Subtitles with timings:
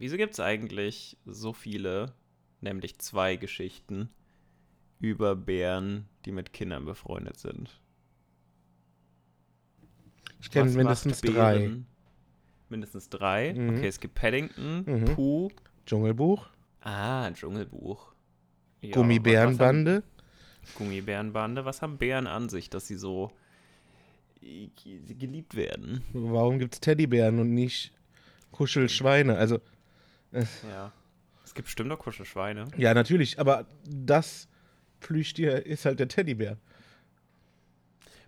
[0.00, 2.14] Wieso gibt es eigentlich so viele,
[2.62, 4.08] nämlich zwei Geschichten
[4.98, 7.78] über Bären, die mit Kindern befreundet sind?
[10.40, 11.70] Ich kenne mindestens drei.
[12.70, 13.52] Mindestens drei?
[13.52, 13.76] Mhm.
[13.76, 15.04] Okay, es gibt Paddington, Mhm.
[15.14, 15.50] Pooh.
[15.84, 16.48] Dschungelbuch,
[16.82, 18.14] Ah, Dschungelbuch.
[18.80, 19.96] Ja, Gummibärenbande.
[19.96, 20.02] was
[20.70, 21.64] haben- Gummibärenbande.
[21.66, 23.30] Was haben Bären an sich, dass sie so
[24.42, 24.68] äh,
[25.18, 26.02] geliebt werden?
[26.14, 27.92] Warum gibt es Teddybären und nicht
[28.52, 29.36] Kuschelschweine?
[29.36, 29.60] Also,
[30.32, 30.92] Ja.
[31.44, 32.66] Es gibt bestimmt auch Kuschelschweine.
[32.76, 34.48] ja, natürlich, aber das
[35.00, 36.58] Plüschtier ist halt der Teddybär.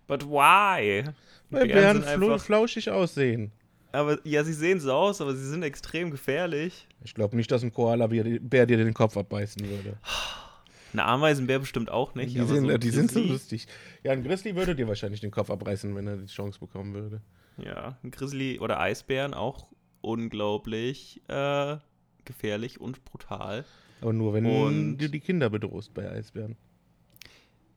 [0.07, 1.05] But why?
[1.49, 3.51] Weil Bären Bären flauschig aussehen.
[3.93, 6.87] Aber ja, sie sehen so aus, aber sie sind extrem gefährlich.
[7.03, 9.97] Ich glaube nicht, dass ein Koala-Bär dir den Kopf abbeißen würde.
[10.93, 12.35] Ein Ameisenbär bestimmt auch nicht.
[12.35, 13.67] Die, sind, so die sind so lustig.
[14.03, 17.21] Ja, ein Grizzly würde dir wahrscheinlich den Kopf abreißen, wenn er die Chance bekommen würde.
[17.57, 19.67] Ja, ein Grizzly oder Eisbären auch
[20.01, 21.77] unglaublich äh,
[22.25, 23.65] gefährlich und brutal.
[24.01, 26.55] Aber nur, wenn Und- du die Kinder bedrohst bei Eisbären.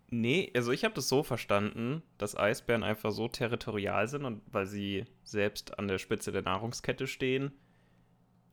[0.08, 4.66] Nee, also ich habe das so verstanden, dass Eisbären einfach so territorial sind und weil
[4.66, 7.50] sie selbst an der Spitze der Nahrungskette stehen.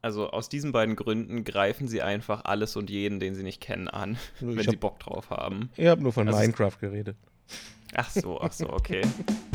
[0.02, 3.88] Also aus diesen beiden Gründen greifen sie einfach alles und jeden, den sie nicht kennen,
[3.88, 5.69] an, wenn Ich sie hab, Bock drauf haben.
[5.77, 7.17] ich hab nur von Also Minecraft geredet.
[7.94, 9.02] Ach so, ach so, okay.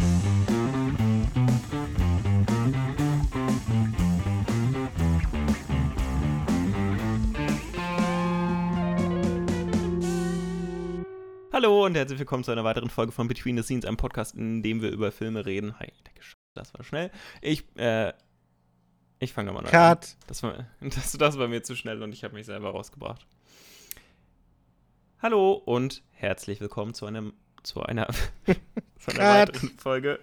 [11.61, 14.62] Hallo und herzlich willkommen zu einer weiteren Folge von Between the Scenes, einem Podcast, in
[14.62, 15.77] dem wir über Filme reden.
[15.81, 15.92] Hi,
[16.55, 17.11] das war schnell.
[17.42, 18.12] Ich, äh,
[19.19, 19.65] ich fange neu an.
[19.65, 20.17] Cut!
[20.28, 23.27] Das war, das, das war mir zu schnell und ich habe mich selber rausgebracht.
[25.20, 27.33] Hallo und herzlich willkommen zu einem
[27.65, 28.06] zu einer,
[29.00, 30.20] zu einer weiteren Folge.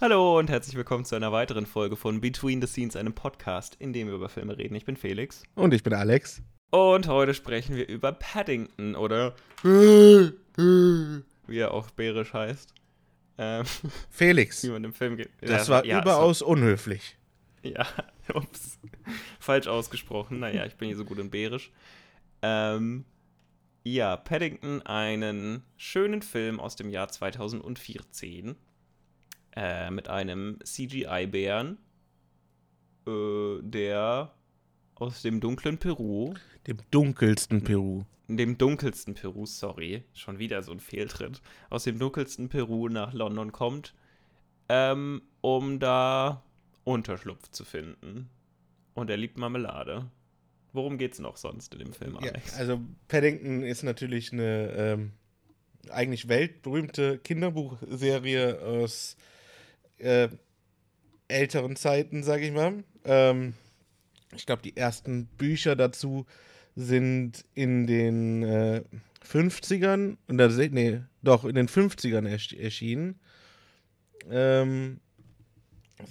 [0.00, 3.92] Hallo und herzlich willkommen zu einer weiteren Folge von Between the Scenes, einem Podcast, in
[3.92, 4.76] dem wir über Filme reden.
[4.76, 6.40] Ich bin Felix Und ich bin Alex.
[6.70, 12.74] Und heute sprechen wir über Paddington oder wie er auch bärisch heißt.
[13.38, 13.64] Ähm,
[14.10, 14.64] Felix.
[14.64, 15.30] wie man im Film geht.
[15.40, 17.16] Das Ja, war ja, überaus unhöflich.
[17.62, 17.86] Ja,
[18.34, 18.78] ups.
[19.38, 20.40] Falsch ausgesprochen.
[20.40, 21.70] Naja, ich bin hier so gut in Bärisch.
[22.42, 23.04] Ähm,
[23.84, 28.56] ja, Paddington, einen schönen Film aus dem Jahr 2014
[29.56, 31.78] äh, mit einem CGI-Bären,
[33.06, 34.34] äh, der
[35.00, 36.34] aus dem dunklen Peru,
[36.66, 38.04] Dem dunkelsten Peru.
[38.28, 43.52] dem dunkelsten Peru, sorry, schon wieder so ein Fehltritt, aus dem dunkelsten Peru nach London
[43.52, 43.94] kommt,
[44.68, 46.42] ähm, um da
[46.84, 48.28] Unterschlupf zu finden.
[48.94, 50.10] Und er liebt Marmelade.
[50.72, 52.54] Worum geht's noch sonst in dem Film, Ja, Alex?
[52.58, 55.12] also Paddington ist natürlich eine ähm,
[55.90, 59.16] eigentlich weltberühmte Kinderbuchserie aus
[59.98, 60.28] äh,
[61.28, 62.84] älteren Zeiten, sage ich mal.
[63.04, 63.54] Ähm,
[64.34, 66.26] ich glaube, die ersten Bücher dazu
[66.76, 68.82] sind in den äh,
[69.26, 73.18] 50ern, oder, nee, doch, in den 50ern ersch erschienen.
[74.30, 75.00] Ähm,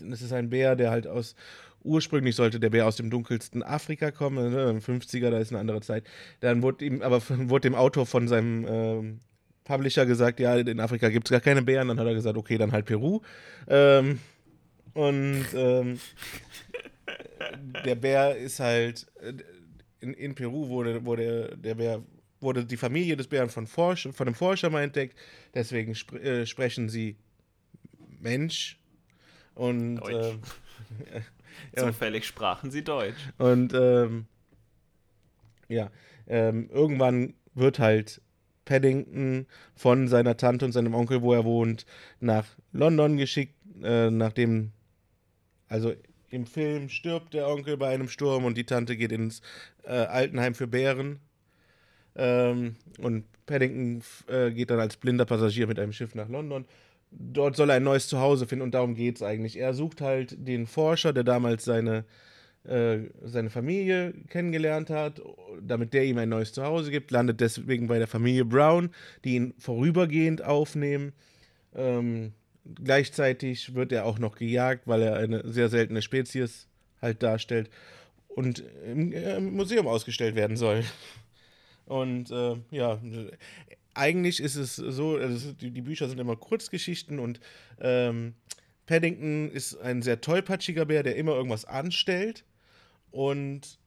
[0.01, 1.35] das ist ein Bär, der halt aus
[1.83, 5.59] ursprünglich sollte der Bär aus dem dunkelsten Afrika kommen, ne, im 50er, da ist eine
[5.59, 6.03] andere Zeit.
[6.41, 9.19] Dann wurde ihm, aber wurde dem Autor von seinem ähm,
[9.63, 11.87] Publisher gesagt, ja, in Afrika gibt es gar keine Bären.
[11.87, 13.21] Dann hat er gesagt, okay, dann halt Peru.
[13.67, 14.19] Ähm,
[14.93, 15.99] und ähm,
[17.85, 19.33] der Bär ist halt, äh,
[19.99, 22.03] in, in Peru wurde, wurde der Bär,
[22.39, 25.17] wurde die Familie des Bären von, Forsch, von einem Forscher mal entdeckt.
[25.53, 27.17] Deswegen spr äh, sprechen sie
[28.19, 28.79] Mensch.
[29.55, 30.33] Und Deutsch.
[30.33, 30.41] ähm,
[31.75, 31.85] ja.
[31.87, 33.17] Zufällig sprachen sie Deutsch.
[33.39, 34.27] und ähm,
[35.67, 35.89] ja,
[36.27, 38.21] ähm, irgendwann wird halt
[38.65, 41.85] Paddington von seiner Tante und seinem Onkel, wo er wohnt,
[42.19, 44.71] nach London geschickt, äh, nachdem,
[45.67, 45.93] also
[46.29, 49.41] im Film stirbt der Onkel bei einem Sturm und die Tante geht ins
[49.83, 51.19] äh, Altenheim für Bären.
[52.15, 56.65] Ähm, und Paddington äh, geht dann als blinder Passagier mit einem Schiff nach London.
[57.11, 59.57] Dort soll er ein neues Zuhause finden und darum geht es eigentlich.
[59.57, 62.03] Er sucht halt den Forscher, der damals seine,
[62.65, 65.21] äh, seine Familie kennengelernt hat,
[65.61, 68.89] damit der ihm ein neues Zuhause gibt, landet deswegen bei der Familie Brown,
[69.23, 71.13] die ihn vorübergehend aufnehmen.
[71.73, 72.33] Ähm,
[72.75, 76.67] gleichzeitig wird er auch noch gejagt, weil er eine sehr seltene Spezies
[77.01, 77.69] halt darstellt
[78.27, 80.83] und im, im Museum ausgestellt werden soll.
[81.85, 82.99] Und äh, ja,
[83.93, 87.39] eigentlich ist es so, also die, die Bücher sind immer Kurzgeschichten und
[87.79, 88.35] ähm,
[88.85, 92.45] Paddington ist ein sehr tollpatschiger Bär, der immer irgendwas anstellt.
[93.11, 93.79] Und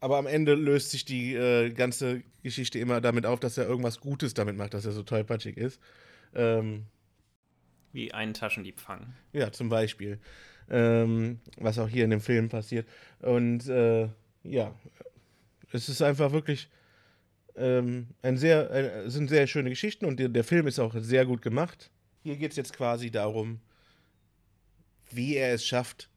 [0.00, 4.00] aber am Ende löst sich die äh, ganze Geschichte immer damit auf, dass er irgendwas
[4.00, 5.80] Gutes damit macht, dass er so tollpatschig ist.
[6.34, 6.86] Ähm,
[7.92, 9.14] Wie einen Taschendieb fangen.
[9.32, 10.18] ja, zum Beispiel.
[10.70, 12.88] ähm, was auch hier in dem Film passiert.
[13.20, 14.08] Und äh,
[14.44, 14.74] ja,
[15.72, 16.68] es ist einfach wirklich
[17.56, 21.26] ähm, ein sehr, äh, sind sehr schöne Geschichten und der, der Film ist auch sehr
[21.26, 21.90] gut gemacht.
[22.22, 23.60] Hier geht es jetzt quasi darum,
[25.10, 26.08] wie er es schafft,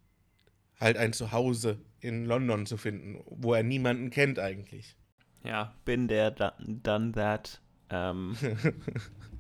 [0.79, 4.95] halt ein Zuhause in London zu finden, wo er niemanden kennt eigentlich.
[5.43, 7.61] Ja, bin der, done that.
[7.89, 8.35] Ähm,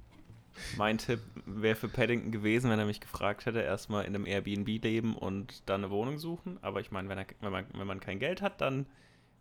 [0.77, 4.67] mein Tipp wäre für Paddington gewesen, wenn er mich gefragt hätte, erstmal in einem Airbnb
[4.83, 6.57] leben und dann eine Wohnung suchen.
[6.61, 8.85] Aber ich meine, wenn, wenn, man, wenn man kein Geld hat, dann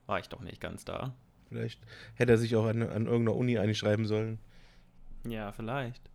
[0.06, 1.14] war ich doch nicht ganz da.
[1.48, 1.81] Vielleicht
[2.14, 4.38] hätte er sich auch an, an irgendeiner Uni einschreiben sollen.
[5.26, 6.10] Ja, vielleicht.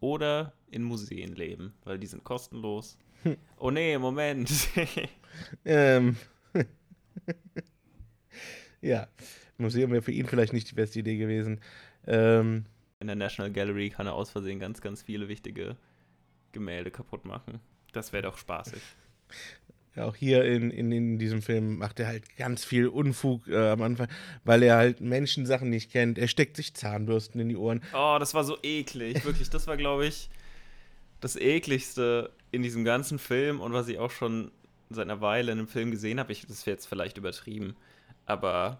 [0.00, 2.98] Oder in Museen leben, weil die sind kostenlos.
[3.22, 3.36] Hm.
[3.58, 4.50] Oh nee, Moment.
[5.64, 6.16] ähm.
[8.80, 9.08] ja,
[9.58, 11.60] Museum wäre für ihn vielleicht nicht die beste Idee gewesen.
[12.06, 12.66] Ähm.
[13.02, 15.76] In der National Gallery kann er aus Versehen ganz, ganz viele wichtige
[16.52, 17.58] Gemälde kaputt machen.
[17.92, 18.80] Das wäre doch spaßig.
[19.96, 23.70] Ja, auch hier in, in, in diesem Film macht er halt ganz viel Unfug äh,
[23.70, 24.06] am Anfang,
[24.44, 26.16] weil er halt Menschensachen nicht kennt.
[26.16, 27.82] Er steckt sich Zahnbürsten in die Ohren.
[27.92, 29.24] Oh, das war so eklig.
[29.24, 30.30] Wirklich, das war, glaube ich,
[31.20, 34.52] das ekligste in diesem ganzen Film und was ich auch schon
[34.90, 36.30] seit einer Weile in einem Film gesehen habe.
[36.30, 37.74] Ich, das wäre jetzt vielleicht übertrieben,
[38.26, 38.78] aber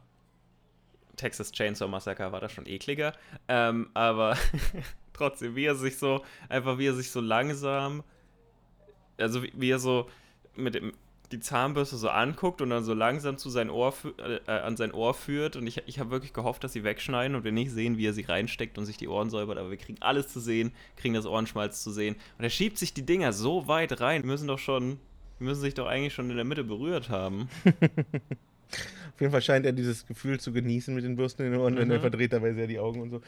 [1.16, 3.12] Texas Chainsaw Massacre war da schon ekliger.
[3.48, 4.36] Ähm, aber
[5.12, 8.02] trotzdem, wie er sich so, einfach wie er sich so langsam,
[9.18, 10.08] also wie, wie er so
[10.56, 10.92] mit dem,
[11.32, 14.92] die Zahnbürste so anguckt und dann so langsam zu sein Ohr äh, äh, an sein
[14.92, 15.56] Ohr führt.
[15.56, 18.12] Und ich, ich habe wirklich gehofft, dass sie wegschneiden und wir nicht sehen, wie er
[18.12, 19.58] sie reinsteckt und sich die Ohren säubert.
[19.58, 22.16] Aber wir kriegen alles zu sehen, kriegen das Ohrenschmalz zu sehen.
[22.38, 24.22] Und er schiebt sich die Dinger so weit rein.
[24.22, 24.98] Die müssen doch schon,
[25.40, 27.48] die müssen sich doch eigentlich schon in der Mitte berührt haben.
[29.14, 31.74] Auf jeden Fall scheint er dieses Gefühl zu genießen mit den Bürsten in den Ohren,
[31.74, 31.78] mhm.
[31.78, 33.20] wenn er verdreht dabei sehr die Augen und so.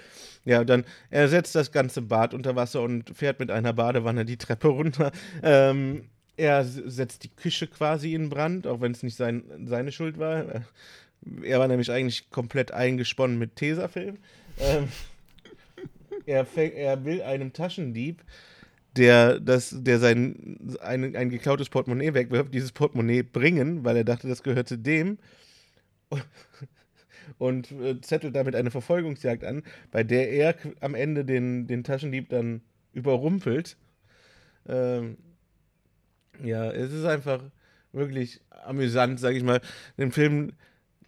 [0.45, 4.37] Ja, dann er setzt das ganze Bad unter Wasser und fährt mit einer Badewanne die
[4.37, 5.13] Treppe runter.
[5.43, 6.05] Ähm,
[6.37, 10.65] er setzt die Küche quasi in Brand, auch wenn es nicht sein, seine Schuld war.
[11.43, 14.19] Er war nämlich eigentlich komplett eingesponnen mit Tesafilm.
[14.59, 14.89] Ähm,
[16.27, 18.23] er, er will einem Taschendieb,
[18.97, 24.29] der, das, der sein ein, ein geklautes Portemonnaie wegwirft, dieses Portemonnaie bringen, weil er dachte,
[24.29, 25.19] das gehört zu dem.
[27.39, 32.29] Und, äh, zettelt damit eine Verfolgungsjagd an, bei der er am Ende den, den Taschendieb
[32.29, 32.61] dann
[32.93, 33.77] überrumpelt.
[34.69, 35.17] Ähm,
[36.43, 37.43] ja, es ist einfach
[37.93, 39.61] wirklich amüsant, sag ich mal.
[39.99, 40.53] Den Film,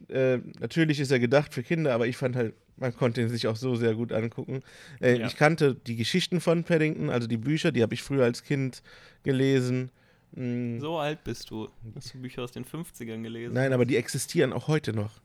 [0.09, 3.47] äh, natürlich ist er gedacht für Kinder, aber ich fand halt, man konnte ihn sich
[3.47, 4.63] auch so sehr gut angucken.
[5.01, 5.27] Äh, ja.
[5.27, 8.83] Ich kannte die Geschichten von Paddington, also die Bücher, die habe ich früher als Kind
[9.23, 9.91] gelesen.
[10.33, 10.81] Mhm.
[10.81, 11.69] So alt bist du.
[11.95, 13.55] Hast du Bücher aus den 50ern gelesen?
[13.55, 15.21] Nein, aber die existieren auch heute noch.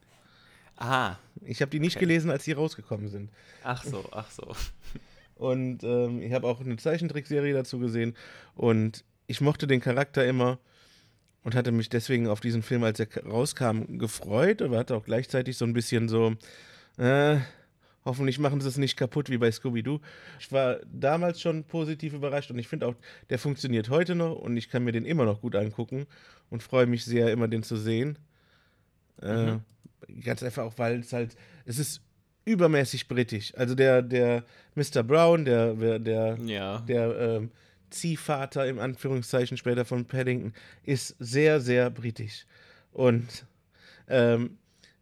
[0.77, 1.19] Aha.
[1.45, 2.05] Ich habe die nicht okay.
[2.05, 3.29] gelesen, als sie rausgekommen sind.
[3.63, 4.55] Ach so, ach so.
[5.35, 8.15] Und ähm, ich habe auch eine Zeichentrickserie dazu gesehen.
[8.55, 10.59] Und ich mochte den Charakter immer
[11.43, 15.57] und hatte mich deswegen auf diesen Film, als er rauskam, gefreut, aber hatte auch gleichzeitig
[15.57, 16.35] so ein bisschen so,
[17.01, 17.39] äh,
[18.05, 19.99] hoffentlich machen sie es nicht kaputt wie bei Scooby-Doo.
[20.39, 22.95] Ich war damals schon positiv überrascht und ich finde auch,
[23.29, 26.05] der funktioniert heute noch und ich kann mir den immer noch gut angucken
[26.49, 28.19] und freue mich sehr, immer den zu sehen.
[29.21, 29.61] Äh, mhm.
[30.23, 32.01] ganz einfach auch, weil es halt, es ist
[32.45, 33.53] übermäßig britisch.
[33.55, 34.43] Also der, der
[34.75, 35.03] Mr.
[35.03, 36.79] Brown, der, der, ja.
[36.81, 37.51] der, ähm,
[37.91, 40.53] Ziehvater im Anführungszeichen später von Paddington
[40.83, 42.45] ist sehr, sehr britisch.
[42.93, 43.45] Und
[44.07, 44.57] ähm,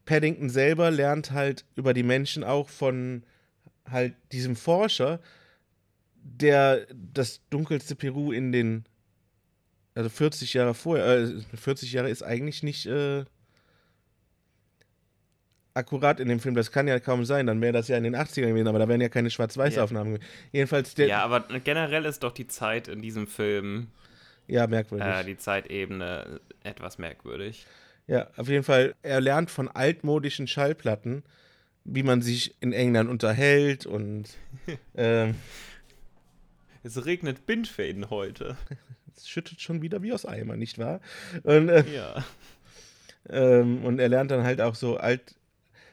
[0.10, 3.22] Paddington selber lernt halt über die Menschen auch von
[3.88, 5.20] halt diesem Forscher,
[6.16, 8.86] der das dunkelste Peru in den,
[9.94, 13.24] also 40 Jahre vorher, äh, 40 Jahre ist eigentlich nicht äh,
[15.76, 16.56] akkurat in dem Film.
[16.56, 17.46] Das kann ja kaum sein.
[17.46, 20.20] Dann wäre das ja in den 80ern gewesen, aber da wären ja keine Schwarz-Weiß-Aufnahmen ja.
[20.52, 21.06] Jedenfalls der.
[21.06, 23.90] Ja, aber generell ist doch die Zeit in diesem Film.
[24.48, 25.08] Ja, merkwürdig.
[25.08, 27.68] Äh, die Zeitebene etwas merkwürdig.
[28.10, 28.96] Ja, auf jeden Fall.
[29.04, 31.22] Er lernt von altmodischen Schallplatten,
[31.84, 34.30] wie man sich in England unterhält und.
[34.96, 35.36] ähm,
[36.84, 38.58] es regnet Bindfäden heute.
[39.16, 41.02] Es schüttet schon wieder wie aus Eimer, nicht wahr?
[41.44, 42.24] Und, äh, ja.
[43.28, 45.36] Ähm, und er lernt dann halt auch so alt,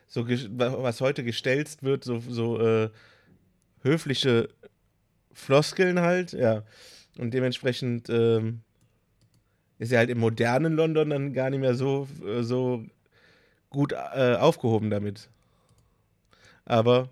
[0.06, 2.90] so was heute gestelzt wird, so, so äh,
[3.82, 4.48] höfliche
[5.32, 6.62] Floskeln halt, ja.
[7.18, 8.60] Und dementsprechend ähm,
[9.78, 12.84] ist er halt im modernen London dann gar nicht mehr so, äh, so
[13.70, 15.28] gut äh, aufgehoben damit.
[16.64, 17.08] Aber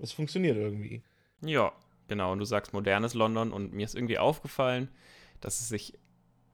[0.00, 1.02] es funktioniert irgendwie.
[1.42, 1.72] Ja,
[2.08, 2.32] genau.
[2.32, 4.88] Und du sagst modernes London und mir ist irgendwie aufgefallen,
[5.40, 5.94] dass es sich.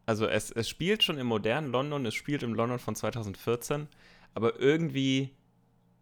[0.06, 3.88] Also es, es spielt schon im modernen London, es spielt im London von 2014,
[4.34, 5.30] aber irgendwie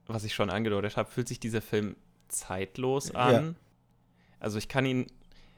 [0.06, 1.96] was ich schon angedeutet habe, fühlt sich dieser Film
[2.28, 3.32] zeitlos an.
[3.32, 3.54] Ja.
[4.40, 5.06] Also ich kann ihn,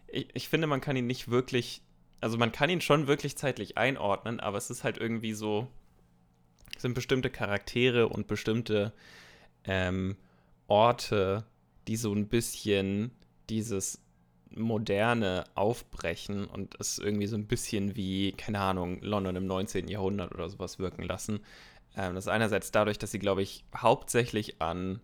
[0.09, 1.83] ich, ich finde, man kann ihn nicht wirklich
[2.25, 5.69] also man kann ihn schon wirklich zeitlich einordnen, aber es ist halt irgendwie so,
[6.79, 8.95] sind bestimmte Charaktere und bestimmte
[9.65, 10.17] ähm,
[10.67, 11.45] Orte,
[11.87, 13.11] die so ein bisschen
[13.51, 14.01] dieses
[14.49, 19.89] Moderne aufbrechen und es irgendwie so ein bisschen wie, keine Ahnung, London im 19.
[19.89, 21.41] Jahrhundert oder sowas wirken lassen.
[21.95, 25.01] Ähm, das ist einerseits dadurch, dass sie, glaube ich, hauptsächlich an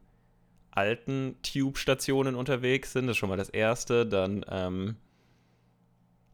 [0.71, 3.09] alten Tube-Stationen unterwegs sind.
[3.09, 4.07] Das ist schon mal das Erste.
[4.07, 4.97] Dann ähm,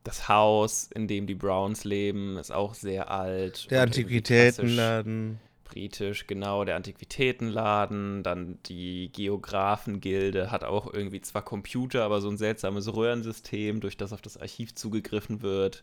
[0.06, 3.70] das Haus, in dem die Browns leben, ist auch sehr alt.
[3.70, 5.40] Der Antiquitätenladen.
[5.64, 12.38] Britisch, genau, der Antiquitätenladen, dann die Geographengilde hat auch irgendwie zwar Computer, aber so ein
[12.38, 15.82] seltsames Röhrensystem, durch das auf das Archiv zugegriffen wird.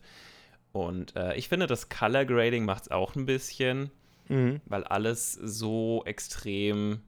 [0.72, 3.90] Und äh, ich finde, das Color Grading macht es auch ein bisschen,
[4.28, 4.62] mhm.
[4.64, 7.02] weil alles so extrem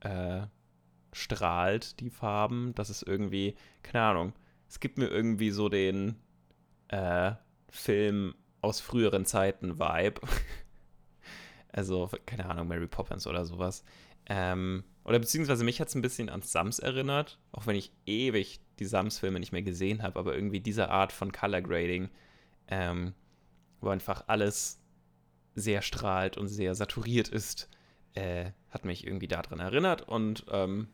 [0.00, 0.42] äh,
[1.12, 4.32] strahlt, die Farben, dass es irgendwie, keine Ahnung,
[4.68, 6.16] es gibt mir irgendwie so den
[6.88, 7.32] äh,
[7.70, 10.20] Film aus früheren Zeiten Vibe.
[11.72, 13.84] also, keine Ahnung, Mary Poppins oder sowas.
[14.26, 18.60] Ähm, oder beziehungsweise mich hat es ein bisschen an Sams erinnert, auch wenn ich ewig
[18.78, 22.10] die Sams-Filme nicht mehr gesehen habe, aber irgendwie diese Art von Color Grading,
[22.68, 23.14] ähm,
[23.80, 24.80] wo einfach alles
[25.54, 27.70] sehr strahlt und sehr saturiert ist,
[28.14, 30.88] äh, hat mich irgendwie daran erinnert und ähm,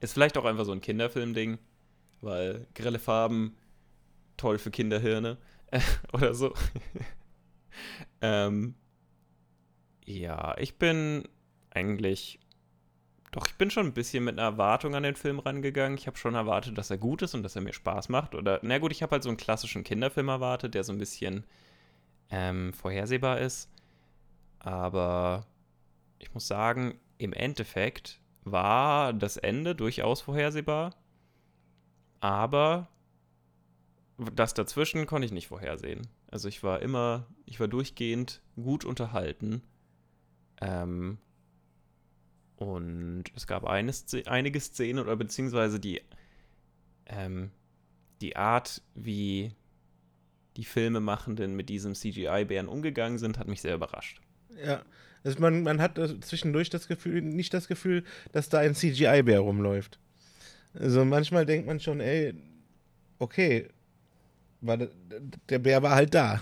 [0.00, 1.58] ist vielleicht auch einfach so ein Kinderfilm-Ding,
[2.22, 3.56] weil grelle Farben
[4.40, 5.36] toll für Kinderhirne
[5.70, 5.80] äh,
[6.12, 6.54] oder so.
[8.20, 8.74] ähm,
[10.04, 11.28] ja, ich bin
[11.70, 12.40] eigentlich.
[13.32, 15.96] Doch, ich bin schon ein bisschen mit einer Erwartung an den Film rangegangen.
[15.96, 18.34] Ich habe schon erwartet, dass er gut ist und dass er mir Spaß macht.
[18.34, 21.44] Oder, na gut, ich habe halt so einen klassischen Kinderfilm erwartet, der so ein bisschen
[22.30, 23.70] ähm, vorhersehbar ist.
[24.58, 25.46] Aber
[26.18, 30.96] ich muss sagen, im Endeffekt war das Ende durchaus vorhersehbar.
[32.18, 32.88] Aber
[34.34, 36.06] das dazwischen konnte ich nicht vorhersehen.
[36.30, 39.62] Also ich war immer, ich war durchgehend gut unterhalten.
[40.60, 41.18] Ähm,
[42.56, 43.92] und es gab eine,
[44.26, 46.02] einige Szenen oder beziehungsweise die,
[47.06, 47.50] ähm,
[48.20, 49.54] die Art, wie
[50.56, 54.20] die Filmemachenden mit diesem CGI-Bären umgegangen sind, hat mich sehr überrascht.
[54.62, 54.82] Ja,
[55.24, 59.98] also man, man hat zwischendurch das Gefühl, nicht das Gefühl, dass da ein CGI-Bär rumläuft.
[60.74, 62.34] Also manchmal denkt man schon, ey,
[63.18, 63.68] okay,
[64.60, 64.88] der,
[65.48, 66.40] der Bär war halt da.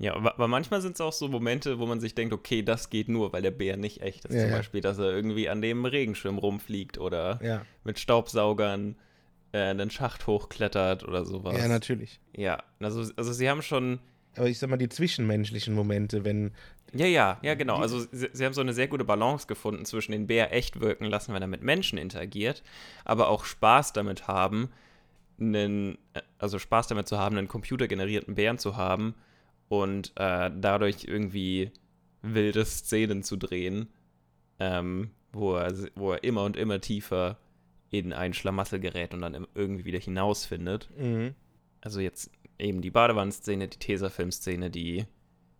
[0.00, 3.08] Ja, aber manchmal sind es auch so Momente, wo man sich denkt, okay, das geht
[3.08, 4.34] nur, weil der Bär nicht echt ist.
[4.34, 4.56] Ja, Zum ja.
[4.56, 7.62] Beispiel, dass er irgendwie an dem Regenschirm rumfliegt oder ja.
[7.82, 8.94] mit Staubsaugern
[9.52, 11.58] äh, einen Schacht hochklettert oder sowas.
[11.58, 12.20] Ja, natürlich.
[12.36, 13.98] Ja, also, also sie haben schon.
[14.36, 16.52] Aber ich sag mal, die zwischenmenschlichen Momente, wenn.
[16.94, 17.76] Ja, ja, ja, genau.
[17.78, 21.06] Also sie, sie haben so eine sehr gute Balance gefunden zwischen den Bär echt wirken
[21.06, 22.62] lassen, wenn er mit Menschen interagiert,
[23.04, 24.70] aber auch Spaß damit haben,
[25.40, 25.98] einen,
[26.38, 29.14] also Spaß damit zu haben, einen computergenerierten Bären zu haben
[29.68, 31.72] und äh, dadurch irgendwie
[32.22, 33.88] wilde Szenen zu drehen,
[34.58, 37.38] ähm, wo, er, wo er immer und immer tiefer
[37.90, 40.88] in ein Schlamassel gerät und dann irgendwie wieder hinausfindet.
[40.96, 41.34] Mhm.
[41.80, 45.06] Also jetzt eben die Badewannenszene, die Tesafilm-Szene, die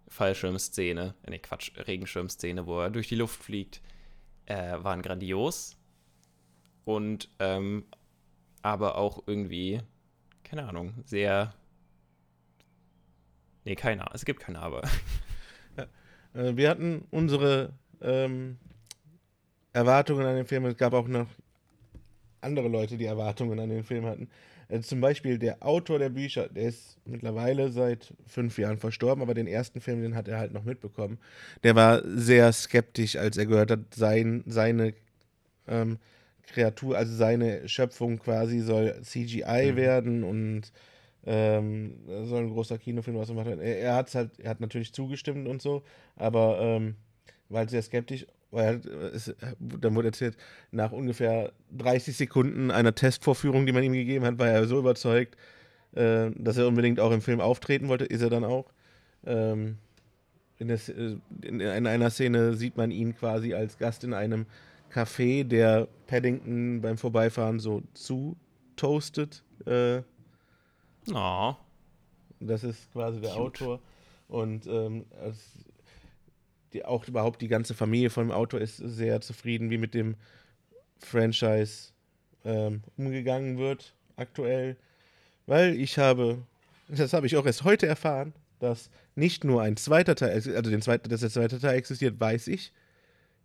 [0.08, 3.80] Fallschirmszene, äh, ne Quatsch, Regenschirmszene, wo er durch die Luft fliegt,
[4.47, 5.76] äh, waren grandios.
[6.85, 7.85] Und ähm,
[8.62, 9.81] aber auch irgendwie,
[10.45, 11.55] keine Ahnung, sehr.
[13.65, 14.83] Nee, keine Ahnung, es gibt keine Aber.
[15.77, 15.87] Ja.
[16.41, 18.59] Äh, wir hatten unsere ähm,
[19.73, 20.65] Erwartungen an den Film.
[20.65, 21.29] Es gab auch noch
[22.41, 24.29] andere Leute, die Erwartungen an den Film hatten.
[24.69, 29.35] Äh, zum Beispiel der Autor der Bücher, der ist mittlerweile seit fünf Jahren verstorben, aber
[29.35, 31.19] den ersten Film, den hat er halt noch mitbekommen.
[31.62, 34.95] Der war sehr skeptisch, als er gehört hat, sein, seine
[35.67, 35.99] ähm,
[36.49, 39.76] Kreatur, also seine Schöpfung quasi soll CGI mhm.
[39.76, 40.73] werden und
[41.26, 43.61] ähm, soll ein großer Kinofilm was machen.
[43.61, 45.83] Er, er hat halt, er hat natürlich zugestimmt und so,
[46.17, 46.95] aber ähm,
[47.49, 48.26] war halt sehr skeptisch.
[48.50, 48.81] Weil
[49.14, 50.38] es, dann wurde erzählt,
[50.71, 55.37] nach ungefähr 30 Sekunden einer Testvorführung, die man ihm gegeben hat, war er so überzeugt,
[55.95, 58.07] äh, dass er unbedingt auch im Film auftreten wollte.
[58.07, 58.73] Ist er dann auch.
[59.26, 59.76] Ähm,
[60.59, 60.78] in, der,
[61.43, 64.47] in, in, einer Szene sieht man ihn quasi als Gast in einem
[64.90, 68.37] Kaffee, der Paddington beim Vorbeifahren so zu
[68.76, 69.42] toastet.
[69.66, 70.02] Äh,
[71.12, 71.54] oh.
[72.40, 73.62] Das ist quasi der Cute.
[73.62, 73.80] Autor.
[74.28, 75.04] Und ähm,
[76.73, 80.16] die, auch überhaupt die ganze Familie von dem Autor ist sehr zufrieden, wie mit dem
[80.99, 81.92] Franchise
[82.45, 84.76] ähm, umgegangen wird aktuell.
[85.47, 86.42] Weil ich habe,
[86.88, 90.83] das habe ich auch erst heute erfahren, dass nicht nur ein zweiter Teil, also den
[90.83, 92.73] zweiten, dass der zweite Teil existiert, weiß ich.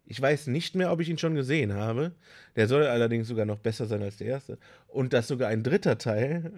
[0.06, 2.12] Ich weiß nicht mehr, ob ich ihn schon gesehen habe.
[2.56, 4.58] Der soll allerdings sogar noch besser sein als der erste.
[4.88, 6.52] Und dass sogar ein dritter Teil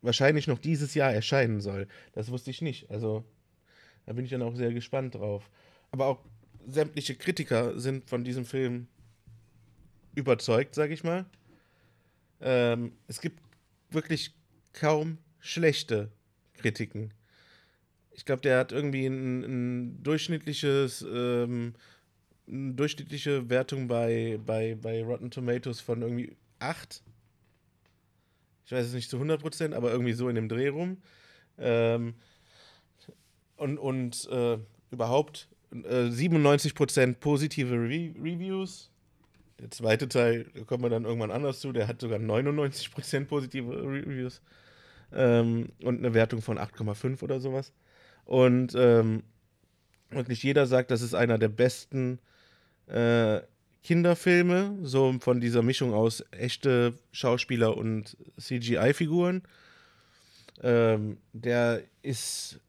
[0.00, 1.88] wahrscheinlich noch dieses Jahr erscheinen soll.
[2.12, 2.90] Das wusste ich nicht.
[2.90, 3.24] Also
[4.06, 5.50] da bin ich dann auch sehr gespannt drauf.
[5.90, 6.20] Aber auch
[6.66, 8.86] sämtliche Kritiker sind von diesem Film
[10.14, 11.24] überzeugt, sage ich mal.
[12.40, 13.40] Ähm, es gibt
[13.90, 14.34] wirklich
[14.72, 16.10] kaum schlechte
[16.54, 17.12] Kritiken.
[18.12, 21.74] Ich glaube, der hat irgendwie ein, ein durchschnittliches, ähm,
[22.48, 27.02] eine durchschnittliche Wertung bei, bei, bei Rotten Tomatoes von irgendwie 8.
[28.66, 30.98] Ich weiß es nicht zu 100%, aber irgendwie so in dem Dreh rum.
[31.58, 32.14] Ähm,
[33.56, 34.58] und und äh,
[34.90, 38.90] überhaupt äh, 97% positive Re Reviews.
[39.60, 43.72] Der zweite Teil, da kommen wir dann irgendwann anders zu, der hat sogar 99% positive
[43.72, 44.42] Reviews.
[45.12, 47.72] Ähm, und eine Wertung von 8,5 oder sowas.
[48.24, 49.22] Und ähm,
[50.10, 52.18] wirklich jeder sagt, das ist einer der besten
[52.86, 53.40] äh,
[53.82, 59.42] Kinderfilme, so von dieser Mischung aus echte Schauspieler und CGI-Figuren.
[60.62, 62.60] Ähm, der ist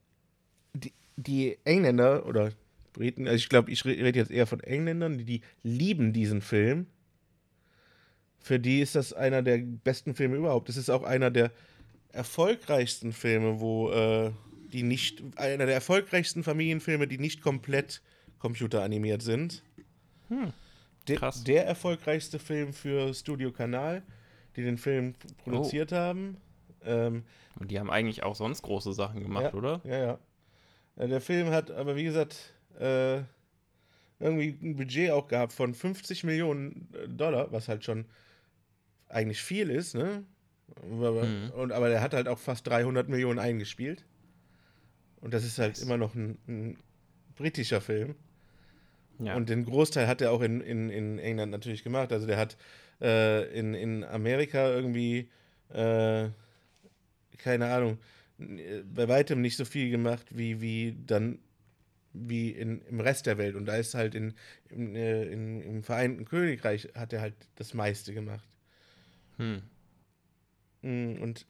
[0.74, 2.51] die, die, Engländer oder
[2.91, 6.88] Briten, also ich glaube, ich rede jetzt eher von Engländern, die, die lieben diesen Film.
[8.39, 10.69] Für die ist das einer der besten Filme überhaupt.
[10.69, 11.51] Es ist auch einer der
[12.12, 14.31] erfolgreichsten Filme, wo äh,
[14.72, 18.01] die nicht, einer der erfolgreichsten Familienfilme, die nicht komplett
[18.39, 19.63] computeranimiert sind.
[20.29, 20.53] Hm.
[21.05, 21.44] Krass.
[21.44, 24.01] Der, der erfolgreichste Film für Studio Kanal,
[24.55, 25.13] die den Film
[25.44, 25.98] produziert oh.
[25.98, 26.38] haben.
[26.84, 27.24] Ähm,
[27.60, 29.82] Und die haben eigentlich auch sonst große Sachen gemacht, ja, oder?
[29.84, 30.20] Ja, ja.
[30.96, 33.22] Äh, der Film hat aber, wie gesagt, äh,
[34.20, 38.05] irgendwie ein Budget auch gehabt von 50 Millionen äh, Dollar, was halt schon
[39.10, 40.24] eigentlich viel ist, ne?
[40.82, 41.51] Aber, mhm.
[41.51, 44.03] und, aber der hat halt auch fast 300 Millionen eingespielt.
[45.22, 46.77] Und das ist halt immer noch ein, ein
[47.36, 48.15] britischer Film.
[49.19, 49.36] Ja.
[49.36, 52.12] Und den Großteil hat er auch in, in, in England natürlich gemacht.
[52.12, 52.57] Also der hat
[53.01, 55.29] äh, in, in Amerika irgendwie,
[55.69, 56.29] äh,
[57.38, 57.98] keine Ahnung,
[58.38, 61.39] bei weitem nicht so viel gemacht, wie, wie dann
[62.17, 63.55] wie in, im Rest der Welt.
[63.55, 64.34] Und da ist halt in,
[64.69, 68.47] in, äh, in, im Vereinten Königreich hat er halt das meiste gemacht.
[69.38, 69.62] Hm.
[70.82, 71.45] Mm, und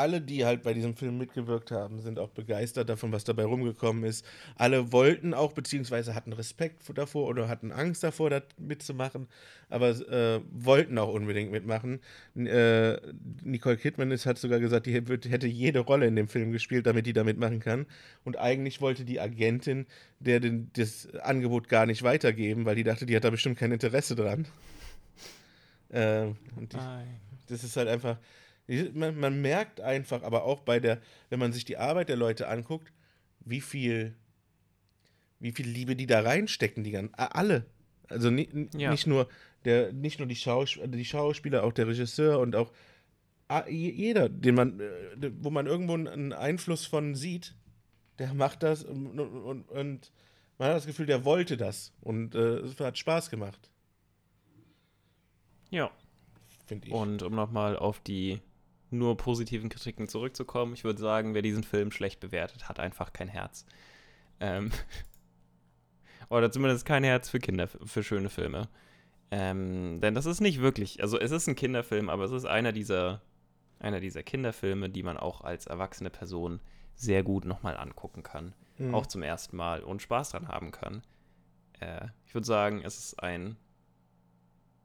[0.00, 4.04] alle, die halt bei diesem Film mitgewirkt haben, sind auch begeistert davon, was dabei rumgekommen
[4.04, 4.24] ist.
[4.56, 9.28] Alle wollten auch, beziehungsweise hatten Respekt davor oder hatten Angst davor, das mitzumachen,
[9.68, 12.00] aber äh, wollten auch unbedingt mitmachen.
[12.34, 12.96] Äh,
[13.44, 17.06] Nicole Kidman ist, hat sogar gesagt, die hätte jede Rolle in dem Film gespielt, damit
[17.06, 17.86] die da mitmachen kann.
[18.24, 19.86] Und eigentlich wollte die Agentin
[20.20, 23.72] der den, das Angebot gar nicht weitergeben, weil die dachte, die hat da bestimmt kein
[23.72, 24.46] Interesse dran.
[25.88, 26.76] Äh, die,
[27.48, 28.18] das ist halt einfach
[28.94, 32.48] man, man merkt einfach, aber auch bei der, wenn man sich die Arbeit der Leute
[32.48, 32.92] anguckt,
[33.40, 34.14] wie viel,
[35.38, 37.66] wie viel Liebe die da reinstecken, die ganzen, alle.
[38.08, 38.90] Also nicht, ja.
[38.90, 39.28] nicht nur
[39.64, 42.72] der, nicht nur die, Schaus die Schauspieler, auch der Regisseur und auch
[43.68, 47.56] jeder, den man, äh, wo man irgendwo einen Einfluss von sieht,
[48.18, 50.12] der macht das und, und, und
[50.58, 53.70] man hat das Gefühl, der wollte das und äh, es hat Spaß gemacht.
[55.70, 55.90] Ja.
[56.66, 56.94] Finde ich.
[56.94, 58.40] Und um nochmal auf die
[58.90, 63.28] nur positiven Kritiken zurückzukommen, ich würde sagen, wer diesen Film schlecht bewertet, hat einfach kein
[63.28, 63.64] Herz.
[64.40, 64.70] Ähm
[66.28, 68.68] Oder zumindest kein Herz für Kinder, für schöne Filme.
[69.32, 72.72] Ähm, denn das ist nicht wirklich, also es ist ein Kinderfilm, aber es ist einer
[72.72, 73.20] dieser,
[73.78, 76.60] einer dieser Kinderfilme, die man auch als erwachsene Person
[76.94, 78.54] sehr gut nochmal angucken kann.
[78.78, 78.94] Mhm.
[78.94, 81.02] Auch zum ersten Mal und Spaß dran haben kann.
[81.80, 83.56] Äh, ich würde sagen, es ist ein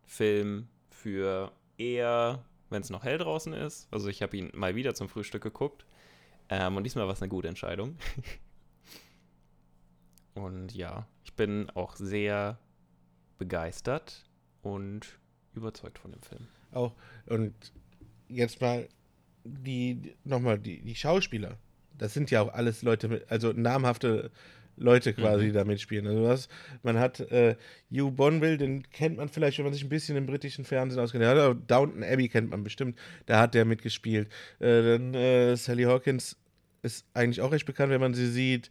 [0.05, 3.87] Film für eher wenn es noch hell draußen ist.
[3.91, 5.85] Also ich habe ihn mal wieder zum Frühstück geguckt.
[6.49, 7.97] Ähm, und diesmal war es eine gute Entscheidung.
[10.35, 12.59] und ja, ich bin auch sehr
[13.37, 14.25] begeistert
[14.61, 15.19] und
[15.53, 16.47] überzeugt von dem Film.
[16.71, 16.93] Auch,
[17.25, 17.53] und
[18.27, 18.87] jetzt mal
[19.43, 21.57] die, nochmal, die, die Schauspieler.
[21.97, 24.31] Das sind ja auch alles Leute mit, also namhafte
[24.77, 25.53] Leute quasi mhm.
[25.53, 26.07] da mitspielen.
[26.07, 26.49] Also was,
[26.83, 27.55] man hat äh,
[27.91, 31.23] Hugh Bonville, den kennt man vielleicht, wenn man sich ein bisschen im britischen Fernsehen auskennt.
[31.23, 34.29] Ja, Downton Abbey kennt man bestimmt, da hat der mitgespielt.
[34.59, 36.37] Äh, dann äh, Sally Hawkins
[36.81, 38.69] ist eigentlich auch recht bekannt, wenn man sie sieht.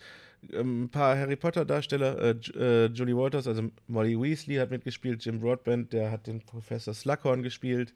[0.53, 5.41] Ähm, ein paar Harry Potter-Darsteller, äh, äh, Julie Walters, also Molly Weasley hat mitgespielt, Jim
[5.41, 7.95] Broadbent, der hat den Professor Slughorn gespielt.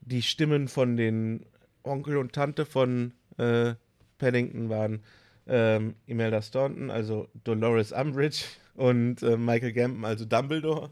[0.00, 1.46] Die Stimmen von den
[1.82, 3.74] Onkel und Tante von äh,
[4.18, 5.00] Paddington waren
[5.46, 10.90] ähm, Imelda Staunton, also Dolores Umbridge und äh, Michael Gambon, also Dumbledore.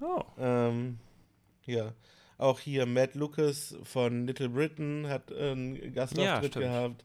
[0.00, 0.22] Oh.
[0.38, 0.98] Ähm,
[1.66, 1.92] ja.
[2.38, 7.04] Auch hier Matt Lucas von Little Britain hat einen Gastauftritt ja, gehabt.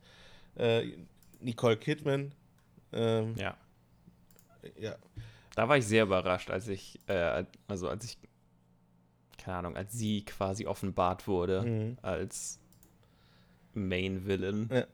[0.56, 0.94] Äh,
[1.42, 2.32] Nicole Kidman.
[2.94, 3.58] Ähm, ja.
[4.80, 4.96] Ja.
[5.56, 8.18] Da war ich sehr überrascht, als ich, äh, also als ich,
[9.38, 11.98] keine Ahnung, als sie quasi offenbart wurde, mhm.
[12.02, 12.60] als
[13.74, 14.86] Main Villain Ja.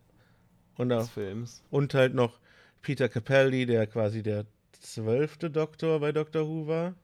[0.78, 1.64] Und, des auch, Films.
[1.70, 2.40] und halt noch
[2.82, 4.46] Peter Capaldi, der quasi der
[4.80, 6.96] zwölfte Doktor bei Doctor Who war.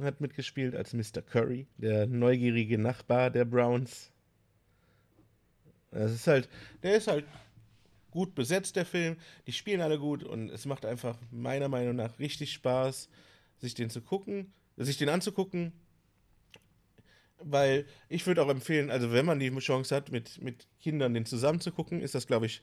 [0.00, 1.20] Hat mitgespielt als Mr.
[1.20, 4.10] Curry, der neugierige Nachbar der Browns.
[5.90, 6.48] Das ist halt,
[6.82, 7.26] der ist halt
[8.10, 9.16] gut besetzt, der Film.
[9.46, 13.08] Die spielen alle gut und es macht einfach meiner Meinung nach richtig Spaß,
[13.58, 15.72] sich den zu gucken, sich den anzugucken.
[17.44, 21.26] Weil ich würde auch empfehlen, also wenn man die Chance hat, mit, mit Kindern den
[21.26, 22.62] zusammen zu gucken, ist das, glaube ich,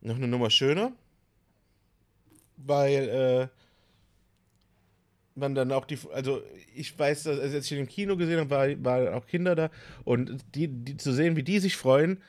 [0.00, 0.92] noch eine Nummer schöner.
[2.56, 3.48] Weil äh,
[5.36, 6.42] man dann auch die, also
[6.74, 9.54] ich weiß, dass, also als ich den im Kino gesehen habe, war, waren auch Kinder
[9.54, 9.70] da
[10.04, 12.22] und die, die zu sehen, wie die sich freuen,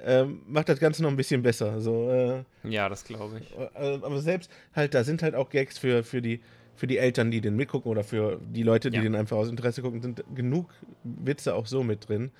[0.00, 1.80] ähm, macht das Ganze noch ein bisschen besser.
[1.80, 3.56] So, äh, Ja, das glaube ich.
[3.56, 6.40] äh, aber selbst halt, da sind halt auch Gags für, für, die,
[6.76, 9.02] für die Eltern, die den mitgucken oder für die Leute, die Ja.
[9.02, 10.70] den einfach aus Interesse gucken, sind genug
[11.04, 12.30] Witze auch so mit drin.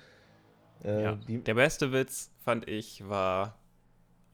[0.83, 1.19] Äh, Ja.
[1.27, 3.57] Der beste Witz, fand ich, war,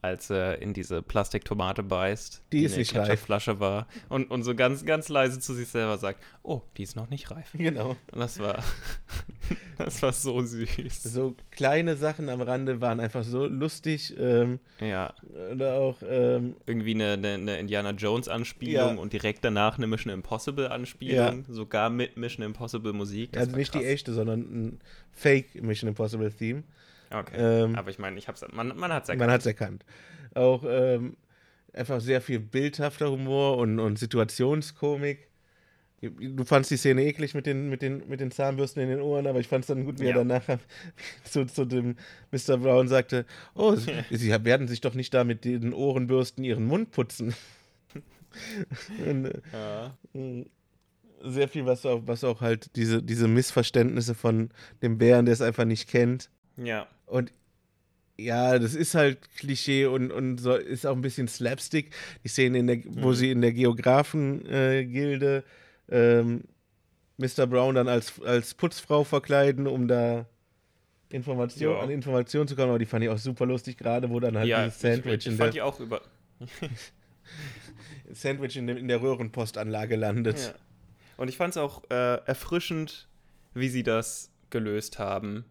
[0.02, 3.08] als er in diese Plastiktomate beißt, Die ist in der nicht reif.
[3.08, 6.96] Ketchupflasche war und, und so ganz, ganz leise zu sich selber sagt, oh, die ist
[6.96, 7.52] noch nicht reif.
[7.54, 7.90] genau.
[8.10, 8.64] Und das war,
[9.78, 11.04] das war so süß.
[11.04, 14.14] So kleine Sachen am Rande waren einfach so lustig.
[14.18, 15.14] Ähm, Ja,
[15.52, 19.00] oder auch, ähm, irgendwie eine, eine, eine Indiana Jones Anspielung Ja.
[19.00, 23.32] und direkt danach eine Mission Impossible Anspielung, sogar mit Mission Impossible Musik.
[23.32, 23.86] Das also nicht die krass.
[23.88, 24.80] echte, sondern ein
[25.12, 26.64] Fake Mission Impossible Theme.
[27.12, 27.36] Okay.
[27.36, 29.32] ähm, Aber ich meine, ich hab's, man, man hat's Man erkannt.
[29.32, 29.84] hat es erkannt.
[30.34, 31.16] Auch ähm,
[31.72, 35.28] einfach sehr viel bildhafter Humor und, und Situationskomik.
[36.00, 39.28] Du fandst die Szene eklig mit den, mit, den, mit den Zahnbürsten in den Ohren,
[39.28, 40.16] aber ich fand es dann gut, wie er Ja.
[40.16, 40.42] danach
[41.24, 41.94] zu, zu dem
[42.32, 42.56] Mr.
[42.58, 43.76] Brown sagte: Oh,
[44.10, 47.34] Sie, werden sich doch nicht da mit den Ohrenbürsten Ihren Mund putzen.
[49.06, 49.96] und, äh, Ja.
[50.14, 50.46] mh,
[51.24, 54.50] sehr viel, was auch, was auch halt diese, diese Missverständnisse von
[54.82, 56.30] dem Bären, der es einfach nicht kennt.
[56.56, 56.88] ja.
[57.12, 57.32] Und
[58.18, 61.90] ja, das ist halt Klischee und, und so ist auch ein bisschen Slapstick.
[62.24, 63.14] Die Szene, in der, wo Mhm.
[63.14, 65.44] sie in der Geografen-Gilde
[65.90, 66.44] ähm,
[67.18, 67.46] Mr.
[67.46, 70.26] Brown dann als, als Putzfrau verkleiden, um da
[71.10, 71.80] Information, Ja.
[71.80, 72.70] an Informationen zu kommen.
[72.70, 75.26] Aber die fand ich auch super lustig, gerade wo dann halt ja, dieses Sandwich, ich,
[75.26, 76.00] ich in, fand der, die auch über.
[78.12, 80.38] Sandwich in, in der Röhrenpostanlage landet.
[80.38, 80.54] Ja.
[81.16, 83.08] Und ich fand es auch äh, erfrischend,
[83.54, 85.44] wie sie das gelöst haben.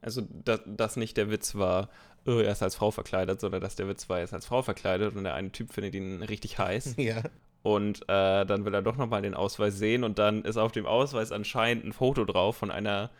[0.00, 1.88] Also, dass, dass nicht der Witz war,
[2.26, 4.62] oh, er ist als Frau verkleidet, sondern dass der Witz war, er ist als Frau
[4.62, 6.96] verkleidet und der eine Typ findet ihn richtig heiß.
[7.06, 7.22] Ja.
[7.62, 10.86] Und äh, dann will er doch nochmal den Ausweis sehen und dann ist auf dem
[10.86, 13.10] Ausweis anscheinend ein Foto drauf von einer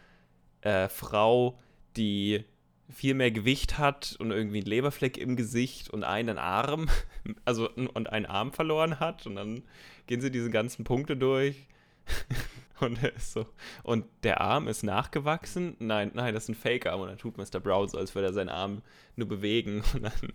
[0.60, 1.58] äh, Frau,
[1.96, 2.44] die
[2.88, 6.88] viel mehr Gewicht hat und irgendwie einen Leberfleck im Gesicht und einen Arm,
[7.44, 9.26] also und einen Arm verloren hat.
[9.26, 9.62] Und dann
[10.06, 11.66] gehen sie diese ganzen Punkte durch.
[12.80, 13.46] Und er ist so.
[13.82, 15.76] Und der Arm ist nachgewachsen?
[15.78, 17.00] Nein, nein, das ist ein Fake-Arm.
[17.00, 17.60] Und dann tut Mr.
[17.60, 18.82] Brown so, als würde er seinen Arm
[19.16, 19.82] nur bewegen.
[19.94, 20.32] Und dann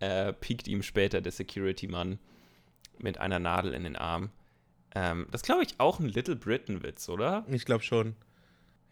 [0.00, 2.18] äh, piekt ihm später der Security-Mann
[2.98, 4.30] mit einer Nadel in den Arm.
[4.94, 7.44] Ähm, das glaube ich auch ein Little Britain-Witz, oder?
[7.48, 8.16] Ich glaube schon.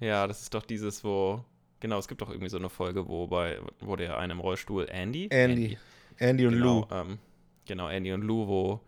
[0.01, 1.45] Ja, das ist doch dieses, wo.
[1.81, 4.89] Genau, es gibt doch irgendwie so eine Folge, wo bei, wo der eine im Rollstuhl
[4.89, 5.29] Andy.
[5.31, 5.79] Andy.
[6.19, 6.95] Andy und genau, Lou.
[6.95, 7.19] Ähm,
[7.67, 8.81] genau, Andy und Lou, wo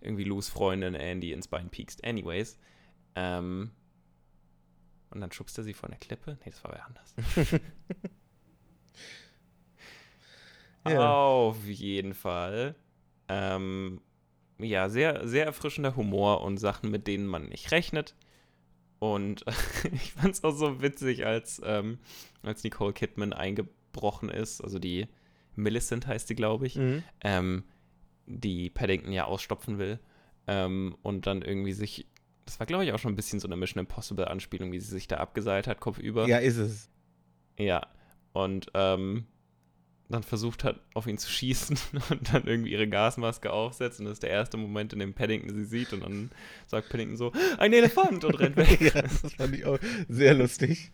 [0.00, 2.04] irgendwie Lou's Freundin Andy ins Bein piekst.
[2.04, 2.58] Anyways.
[3.16, 3.72] Ähm,
[5.10, 6.38] und dann schubst er sie von der Klippe.
[6.44, 7.14] Nee, das war wer anders.
[10.88, 11.14] Ja.
[11.14, 12.74] Auf jeden Fall.
[13.28, 14.00] Ähm,
[14.58, 18.14] ja, sehr, sehr erfrischender Humor und Sachen, mit denen man nicht rechnet.
[18.98, 19.44] Und
[19.92, 21.98] ich fand es auch so witzig, als, ähm,
[22.42, 24.62] als Nicole Kidman eingebrochen ist.
[24.62, 25.08] Also die
[25.54, 26.76] Millicent heißt sie, glaube ich.
[26.76, 27.02] Mhm.
[27.22, 27.64] Ähm,
[28.26, 29.98] die Paddington ja ausstopfen will.
[30.46, 32.06] Ähm, und dann irgendwie sich.
[32.46, 34.90] Das war, glaube ich, auch schon ein bisschen so eine Mission Impossible Anspielung, wie sie
[34.90, 36.26] sich da abgeseilt hat, kopfüber.
[36.26, 36.88] Ja, ist es.
[37.58, 37.86] Ja.
[38.32, 39.26] Und ähm,
[40.08, 41.76] dann versucht hat, auf ihn zu schießen
[42.10, 43.98] und dann irgendwie ihre Gasmaske aufsetzt.
[43.98, 45.92] Und das ist der erste Moment, in dem Paddington sie sieht.
[45.92, 46.30] Und dann
[46.66, 48.80] sagt Paddington so, ein Elefant und rennt weg.
[48.94, 49.78] ja, das fand ich auch
[50.08, 50.92] sehr lustig.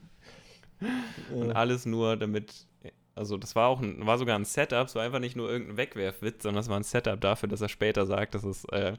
[1.31, 2.67] Und alles nur damit,
[3.15, 5.77] also das war auch ein, war sogar ein Setup, es war einfach nicht nur irgendein
[5.77, 8.95] Wegwerfwitz, sondern es war ein Setup dafür, dass er später sagt, dass es äh,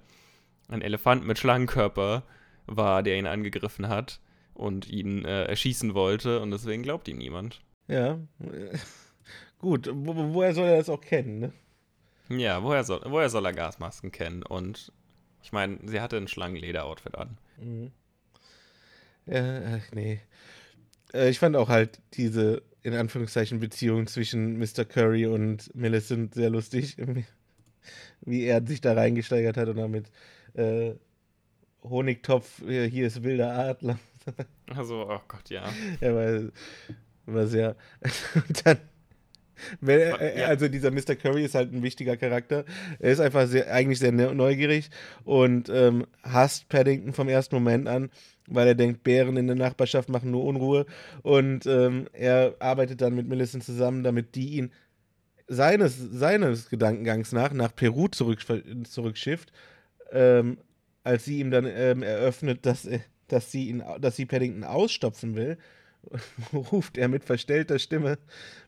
[0.69, 2.23] ein Elefant mit Schlangenkörper
[2.67, 4.19] war, der ihn angegriffen hat
[4.53, 7.61] und ihn äh, erschießen wollte und deswegen glaubt ihm niemand.
[7.87, 8.19] Ja.
[9.59, 11.53] Gut, wo, wo- woher soll er das auch kennen, ne?
[12.29, 14.43] Ja, woher soll, woher soll er Gasmasken kennen?
[14.43, 14.91] Und
[15.41, 17.37] ich meine, sie hatte ein Schlangenleder-Outfit an.
[17.57, 17.91] Mhm.
[19.25, 20.19] Ja, ach nee.
[21.13, 24.85] Äh, ich fand auch halt diese, in Anführungszeichen, Beziehung zwischen Mr.
[24.85, 26.97] Curry und Millicent sehr lustig.
[28.21, 30.09] Wie er sich da reingesteigert hat und damit
[30.53, 30.93] äh,
[31.83, 33.99] Honigtopf, hier ist wilder Adler.
[34.73, 35.65] Also, oh Gott, ja.
[35.99, 36.51] Ja, weil
[37.25, 37.75] War sehr.
[38.63, 38.77] dann,
[39.81, 41.15] wenn, äh, also dieser Mr.
[41.15, 42.65] Curry ist halt ein wichtiger Charakter.
[42.99, 44.89] Er ist einfach sehr, eigentlich sehr neugierig
[45.23, 48.09] und ähm, hasst Paddington vom ersten Moment an,
[48.47, 50.85] weil er denkt, Bären in der Nachbarschaft machen nur Unruhe.
[51.21, 54.71] Und ähm, er arbeitet dann mit Millicent zusammen, damit die ihn
[55.47, 58.39] seines, seines Gedankengangs nach nach Peru zurück,
[58.85, 59.51] zurückschifft,
[60.11, 60.57] ähm,
[61.03, 62.87] als sie ihm dann ähm, eröffnet, dass,
[63.27, 65.57] dass, sie ihn, dass sie Paddington ausstopfen will,
[66.53, 68.17] ruft er mit verstellter Stimme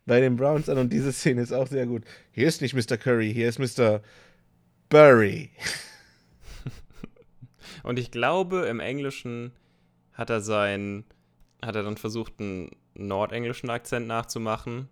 [0.05, 2.03] bei den Browns an und diese Szene ist auch sehr gut.
[2.31, 2.97] Hier ist nicht Mr.
[2.97, 4.01] Curry, hier ist Mr.
[4.89, 5.49] Burry.
[7.83, 9.51] Und ich glaube, im Englischen
[10.13, 11.03] hat er sein,
[11.61, 14.89] hat er dann versucht, einen nordenglischen Akzent nachzumachen.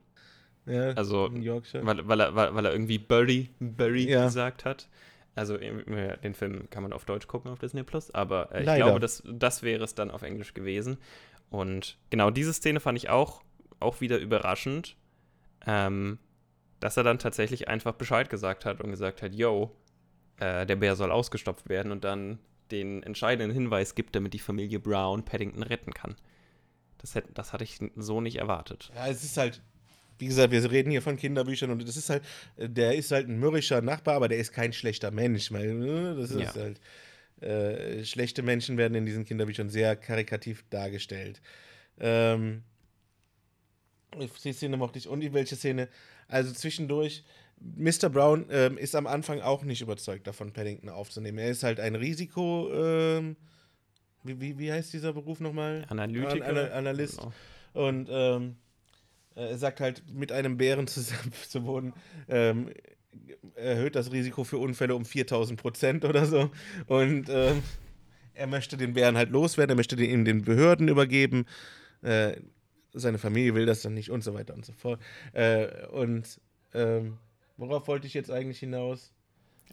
[0.66, 4.26] Ja, also, weil, weil, er, weil, weil er irgendwie Burry, Burry ja.
[4.26, 4.88] gesagt hat.
[5.36, 9.00] Also den Film kann man auf Deutsch gucken auf Disney Plus, aber äh, ich glaube,
[9.00, 10.98] das, das wäre es dann auf Englisch gewesen.
[11.50, 13.44] Und genau diese Szene fand ich auch,
[13.80, 14.96] auch wieder überraschend,
[15.66, 16.20] ähm,
[16.80, 19.76] dass er dann tatsächlich einfach Bescheid gesagt hat und gesagt hat, yo,
[20.38, 22.40] äh, der Bär soll ausgestopft werden und dann
[22.72, 26.16] den entscheidenden Hinweis gibt, damit die Familie Brown Paddington retten kann.
[26.98, 28.92] Das, hätte, das hatte ich so nicht erwartet.
[28.96, 29.62] Ja, es ist halt,
[30.20, 32.24] wie gesagt, wir reden hier von Kinderbüchern und das ist halt,
[32.58, 35.52] der ist halt ein mürrischer Nachbar, aber der ist kein schlechter Mensch.
[35.52, 36.54] Weil, ne, das ist ja.
[36.56, 36.80] halt,
[37.42, 41.42] äh, schlechte Menschen werden in diesen Kinderbüchern sehr karikativ dargestellt.
[42.00, 42.64] Ähm,
[44.44, 45.08] die Szene mochte ich.
[45.08, 45.90] Und die welche Szene?
[46.28, 47.24] Also zwischendurch,
[47.60, 48.10] Mr.
[48.10, 51.38] Brown ähm, ist am Anfang auch nicht überzeugt davon, Paddington aufzunehmen.
[51.38, 52.72] Er ist halt ein Risiko.
[52.74, 53.36] Ähm,
[54.24, 55.86] wie, wie, wie heißt dieser Beruf nochmal?
[55.90, 56.46] Analytiker.
[56.46, 57.18] An, An, Analyst.
[57.18, 57.34] Genau.
[57.74, 58.56] Und ähm,
[59.36, 61.94] äh, er sagt halt, mit einem Bären zusammen zu wohnen,
[62.28, 62.70] ähm,
[63.56, 66.52] erhöht das Risiko für Unfälle um 4000 Prozent oder so.
[66.88, 67.64] Und ähm,
[68.34, 71.46] er möchte den Bären halt loswerden, er möchte den in den Behörden übergeben.
[72.02, 72.38] Äh,
[72.94, 75.00] seine Familie will das dann nicht und so weiter und so fort.
[75.34, 76.40] Äh, und
[76.74, 77.18] ähm,
[77.58, 79.14] worauf wollte ich jetzt eigentlich hinaus?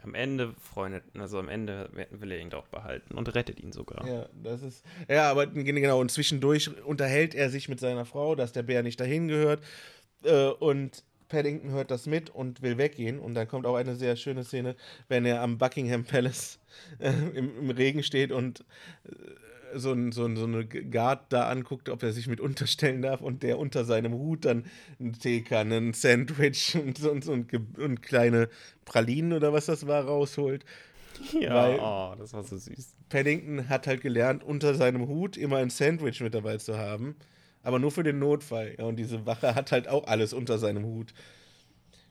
[0.02, 4.06] Am Ende freundet, also am Ende will er ihn doch behalten und rettet ihn sogar.
[4.06, 4.84] Ja, das ist.
[5.08, 8.98] Ja, aber genau, und zwischendurch unterhält er sich mit seiner Frau, dass der Bär nicht
[9.00, 9.62] dahin gehört.
[10.24, 13.18] Äh, und Paddington hört das mit und will weggehen.
[13.18, 14.76] Und dann kommt auch eine sehr schöne Szene,
[15.08, 16.58] wenn er am Buckingham Palace
[16.98, 18.64] äh, im, im, Regen steht und
[19.04, 19.10] äh,
[19.74, 23.20] so, ein, so, ein, so eine Guard da anguckt, ob er sich mit unterstellen darf
[23.20, 24.64] und der unter seinem Hut dann
[24.98, 28.48] eine Teekanne, ein Sandwich und, und, und, und kleine
[28.84, 30.64] Pralinen oder was das war rausholt.
[31.38, 32.94] Ja, Weil oh, das war so süß.
[33.08, 37.16] Paddington hat halt gelernt, unter seinem Hut immer ein Sandwich mit dabei zu haben.
[37.62, 38.74] Aber nur für den Notfall.
[38.78, 41.12] Ja, und diese Wache hat halt auch alles unter seinem Hut.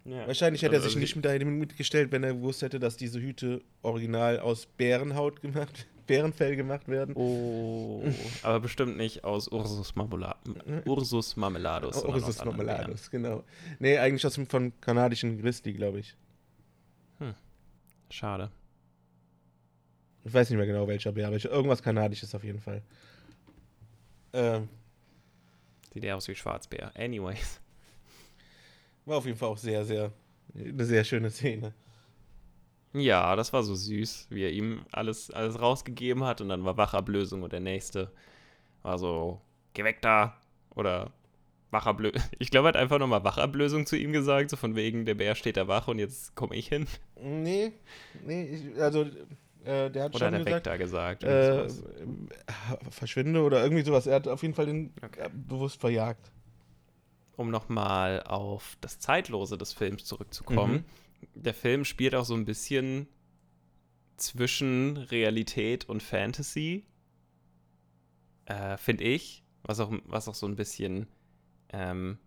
[0.05, 0.27] Ja.
[0.27, 3.19] Wahrscheinlich hätte also, er sich nicht mit dahin mitgestellt, wenn er gewusst hätte, dass diese
[3.19, 7.15] Hüte original aus Bärenhaut gemacht Bärenfell gemacht werden.
[7.15, 8.03] Oh,
[8.41, 10.35] aber bestimmt nicht aus Ursus, Marmula
[10.85, 12.03] Ursus Marmeladus.
[12.03, 13.43] Ursus Marmeladus, genau.
[13.77, 16.15] Nee, eigentlich aus dem von kanadischen Grizzly, glaube ich.
[17.19, 17.35] Hm.
[18.09, 18.49] Schade.
[20.23, 22.81] Ich weiß nicht mehr genau welcher Bär, aber irgendwas kanadisches auf jeden Fall.
[24.33, 24.67] Ähm.
[25.93, 26.91] Sieht eher aus wie Schwarzbär.
[26.95, 27.61] Anyways.
[29.05, 30.11] War auf jeden Fall auch sehr, sehr,
[30.55, 31.71] eine sehr schöne Szene.
[32.93, 36.77] Ja, das war so süß, wie er ihm alles, alles rausgegeben hat und dann war
[36.77, 38.11] Wachablösung und der nächste
[38.81, 39.41] war so,
[39.73, 40.35] geh weg da
[40.73, 41.11] oder
[41.69, 42.19] Wachablösung.
[42.39, 45.35] Ich glaube, er hat einfach nochmal Wachablösung zu ihm gesagt, so von wegen, der Bär
[45.35, 46.87] steht da wach und jetzt komme ich hin.
[47.21, 47.73] Nee,
[48.25, 49.03] nee, ich, also
[49.63, 51.67] äh, der hat oder schon hat er gesagt, äh,
[52.89, 54.07] verschwinde oder irgendwie sowas.
[54.07, 55.25] Er hat auf jeden Fall den okay.
[55.25, 56.31] äh, bewusst verjagt.
[57.35, 60.73] Um nochmal auf das Zeitlose des Films zurückzukommen.
[60.73, 63.07] Mhm der Film spielt auch so ein bisschen
[64.17, 66.85] zwischen Realität und Fantasy,
[68.45, 71.07] äh, finde ich, was auch, was auch so ein bisschen
[71.71, 72.17] ähm,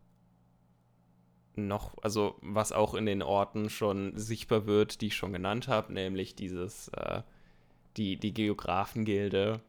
[1.54, 5.92] noch, also was auch in den Orten schon sichtbar wird, die ich schon genannt habe,
[5.92, 7.22] nämlich dieses, äh,
[7.96, 9.60] die, die Geografengilde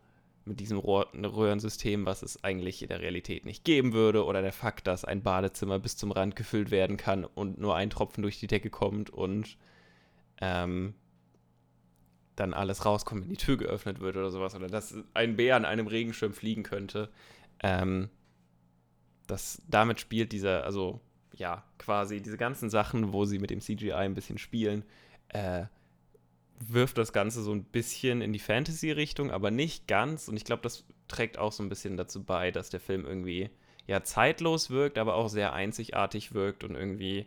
[0.45, 4.87] mit diesem Röhrensystem, was es eigentlich in der Realität nicht geben würde, oder der Fakt,
[4.87, 8.47] dass ein Badezimmer bis zum Rand gefüllt werden kann und nur ein Tropfen durch die
[8.47, 9.57] Decke kommt und
[10.41, 10.95] ähm,
[12.35, 15.65] dann alles rauskommt, wenn die Tür geöffnet wird oder sowas, oder dass ein Bär an
[15.65, 17.09] einem Regenschirm fliegen könnte.
[17.61, 18.09] Ähm,
[19.27, 20.99] das, damit spielt dieser, also
[21.35, 24.83] ja, quasi diese ganzen Sachen, wo sie mit dem CGI ein bisschen spielen,
[25.29, 25.65] äh,
[26.59, 30.27] wirft das Ganze so ein bisschen in die Fantasy-Richtung, aber nicht ganz.
[30.27, 33.49] Und ich glaube, das trägt auch so ein bisschen dazu bei, dass der Film irgendwie
[33.87, 37.25] ja zeitlos wirkt, aber auch sehr einzigartig wirkt und irgendwie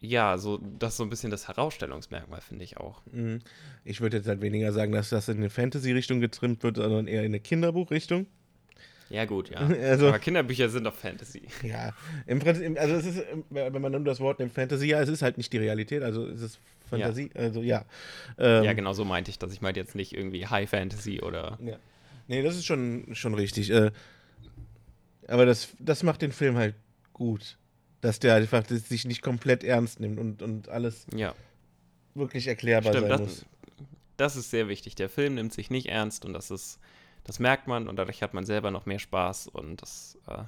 [0.00, 3.02] ja, so das ist so ein bisschen das Herausstellungsmerkmal, finde ich auch.
[3.10, 3.40] Mhm.
[3.84, 7.22] Ich würde jetzt halt weniger sagen, dass das in eine Fantasy-Richtung getrimmt wird, sondern eher
[7.22, 8.26] in eine Kinderbuch-Richtung.
[9.10, 9.58] Ja, gut, ja.
[9.82, 11.42] Also- Aber Kinderbücher sind doch Fantasy.
[11.62, 11.92] Ja,
[12.26, 15.22] im Prinzip, also es ist, wenn man nimmt das Wort nimmt, Fantasy, ja, es ist
[15.22, 16.58] halt nicht die Realität, also es ist
[16.90, 17.84] Fantasie, also ja.
[18.38, 19.52] Ähm, Ja, genau so meinte ich das.
[19.52, 21.58] Ich meinte jetzt nicht irgendwie High Fantasy oder.
[21.64, 21.76] Ja.
[22.28, 23.70] Nee, das ist schon, schon richtig.
[23.70, 23.90] Äh,
[25.28, 26.74] aber das, das macht den Film halt
[27.12, 27.56] gut.
[28.00, 31.34] Dass der einfach das sich nicht komplett ernst nimmt und, und alles Ja,
[32.14, 33.08] wirklich erklärbar stimmt.
[33.08, 33.46] sein Das, muss.
[34.16, 34.94] das ist sehr wichtig.
[34.94, 36.78] Der Film nimmt sich nicht ernst und das ist.
[37.26, 40.44] Das merkt man und dadurch hat man selber noch mehr Spaß und das, äh,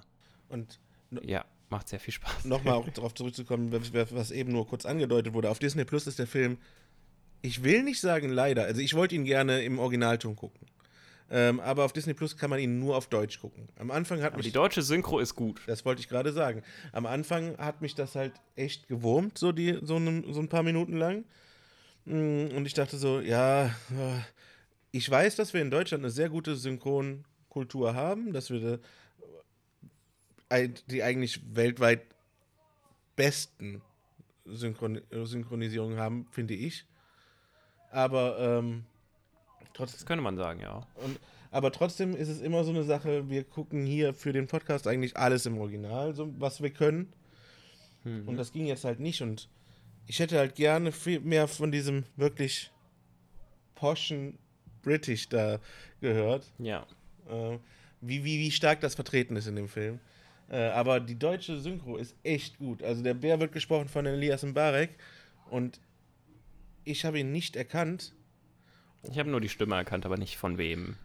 [0.48, 0.78] Und
[1.22, 2.44] ja, macht sehr viel Spaß.
[2.44, 5.50] nochmal auch darauf zurückzukommen, was eben nur kurz angedeutet wurde.
[5.50, 6.56] Auf Disney Plus ist der Film,
[7.42, 10.68] ich will nicht sagen leider, also ich wollte ihn gerne im Originalton gucken.
[11.30, 13.68] Ähm, aber auf Disney Plus kann man ihn nur auf Deutsch gucken.
[13.76, 15.60] Am Anfang hat Aber die mich deutsche Synchro ist gut.
[15.66, 16.62] Das wollte ich gerade sagen.
[16.92, 20.62] Am Anfang hat mich das halt echt gewurmt, so, die, so, ne, so ein paar
[20.62, 21.24] Minuten lang.
[22.06, 24.20] Mm, Und ich dachte so, ja, äh,
[24.98, 28.80] ich weiß, dass wir in Deutschland eine sehr gute Synchronkultur haben, dass wir
[30.90, 32.02] die eigentlich weltweit
[33.14, 33.80] besten
[34.44, 36.84] Synchron Synchronisierungen haben, finde ich.
[37.92, 38.84] Aber ähm,
[39.72, 40.86] trotzdem Das könnte man sagen, ja.
[40.96, 41.20] und,
[41.52, 45.16] aber trotzdem ist es immer so eine Sache, wir gucken hier für den Podcast eigentlich
[45.16, 47.12] alles im Original, so was wir können.
[48.04, 49.22] Und das ging jetzt halt nicht.
[49.22, 49.48] Und
[50.06, 52.70] ich hätte halt gerne viel mehr von diesem wirklich
[53.74, 54.38] poschen
[54.82, 55.60] British da
[56.00, 56.46] gehört.
[56.58, 56.86] Ja.
[57.28, 57.58] Äh,
[58.00, 60.00] wie, wie, wie stark das vertreten ist in dem Film.
[60.50, 62.82] Äh, aber die deutsche Synchro ist echt gut.
[62.82, 64.90] Also der Bär wird gesprochen von Elias Mbarek.
[65.50, 65.80] Und
[66.84, 68.14] ich habe ihn nicht erkannt.
[69.10, 70.96] Ich habe nur die Stimme erkannt, aber nicht von wem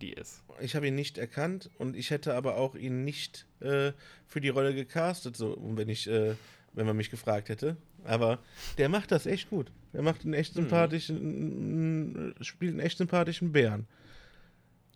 [0.00, 0.42] die ist.
[0.60, 3.92] Ich habe ihn nicht erkannt und ich hätte aber auch ihn nicht äh,
[4.26, 6.34] für die Rolle gecastet, so wenn ich, äh,
[6.74, 7.76] wenn man mich gefragt hätte.
[8.04, 8.38] Aber
[8.78, 9.72] der macht das echt gut.
[9.92, 13.86] Der macht einen echt sympathischen, äh, spielt einen echt sympathischen Bären.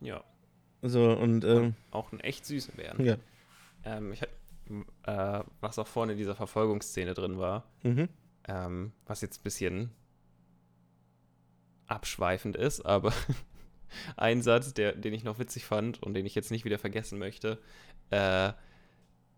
[0.01, 0.23] Ja.
[0.83, 3.05] So und ähm, Auch einen echt süßen Bären.
[3.05, 3.17] ja.
[3.85, 8.09] Ähm, ich, äh, was auch vorne in dieser Verfolgungsszene drin war, Mhm.
[8.49, 9.91] ähm, was jetzt ein bisschen
[11.87, 13.13] abschweifend ist, aber
[14.17, 17.19] ein Satz, der, den ich noch witzig fand und den ich jetzt nicht wieder vergessen
[17.19, 17.59] möchte,
[18.11, 18.53] äh,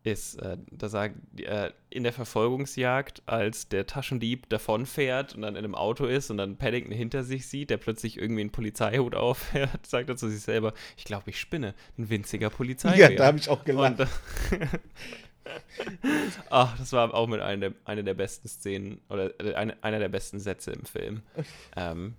[0.07, 5.65] ist, äh, da sagt, äh, in der Verfolgungsjagd, als der Taschendieb davonfährt und dann in
[5.65, 9.85] einem Auto ist und dann Paddington hinter sich sieht, der plötzlich irgendwie einen Polizeihut aufhört,
[9.85, 13.11] sagt er zu sich selber, ich glaube, ich spinne, ein winziger Polizeibär.
[13.11, 14.01] ja, da habe ich auch gelacht.
[14.01, 14.05] Und,
[16.51, 19.99] Ach, das war auch mit einer der, eine der besten Szenen oder äh, eine, einer
[19.99, 21.23] der besten Sätze im Film.
[21.79, 22.15] Ähm,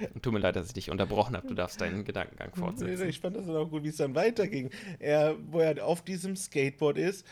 [0.22, 1.46] tut mir leid, dass ich dich unterbrochen habe.
[1.48, 3.08] Du darfst deinen Gedankengang fortsetzen.
[3.08, 4.70] Ich fand das dann auch gut, wie es dann weiterging.
[4.98, 7.26] Er, wo er auf diesem Skateboard ist,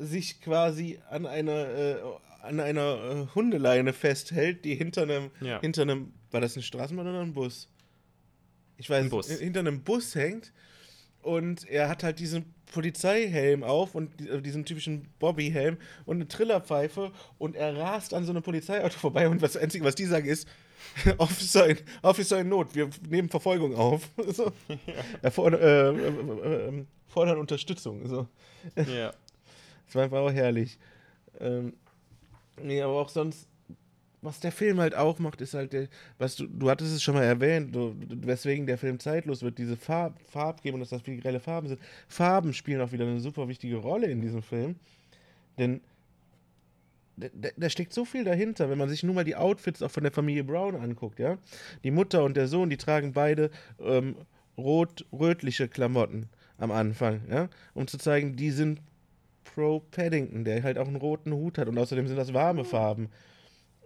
[0.00, 1.96] sich quasi an einer, äh,
[2.42, 5.60] an einer äh, Hundeleine festhält, die hinter einem, Ja.
[5.60, 7.68] hinter einem, war das ein Straßenbahn oder ein Bus?
[8.78, 9.30] Ich weiß, Ein Bus.
[9.30, 10.52] hinter einem Bus hängt
[11.22, 17.12] und er hat halt diesen Polizeihelm auf und äh, diesen typischen Bobby-Helm und eine Trillerpfeife
[17.38, 20.48] und er rast an so einem Polizeiauto vorbei und das Einzige, was die sagen, ist
[21.18, 24.08] Officer in, Officer in Not, wir nehmen Verfolgung auf.
[24.32, 24.52] So.
[25.22, 28.06] Er fordern, äh, äh, äh, fordern Unterstützung.
[28.06, 28.26] So.
[28.76, 29.12] Ja.
[29.86, 30.78] Das war einfach auch herrlich.
[31.38, 31.72] Ähm,
[32.60, 33.46] nee, aber auch sonst,
[34.20, 35.86] was der Film halt auch macht, ist halt, der,
[36.18, 39.76] was du, du hattest es schon mal erwähnt, du- weswegen der Film zeitlos wird, diese
[39.76, 41.80] Farb, Farbgebung, dass das viele grelle Farben sind.
[42.08, 44.74] Farben spielen auch wieder eine super wichtige Rolle in diesem Film.
[45.56, 45.80] Denn
[47.16, 50.02] da, da- steckt so viel dahinter, wenn man sich nur mal die Outfits auch von
[50.02, 51.38] der Familie Brown anguckt, ja.
[51.84, 53.50] Die Mutter und der Sohn, die tragen beide
[53.80, 54.16] ähm,
[54.58, 58.80] rot-rötliche Klamotten am Anfang, ja, um zu zeigen, die sind
[59.44, 63.08] pro Paddington, der halt auch einen roten Hut hat und außerdem sind das warme Farben.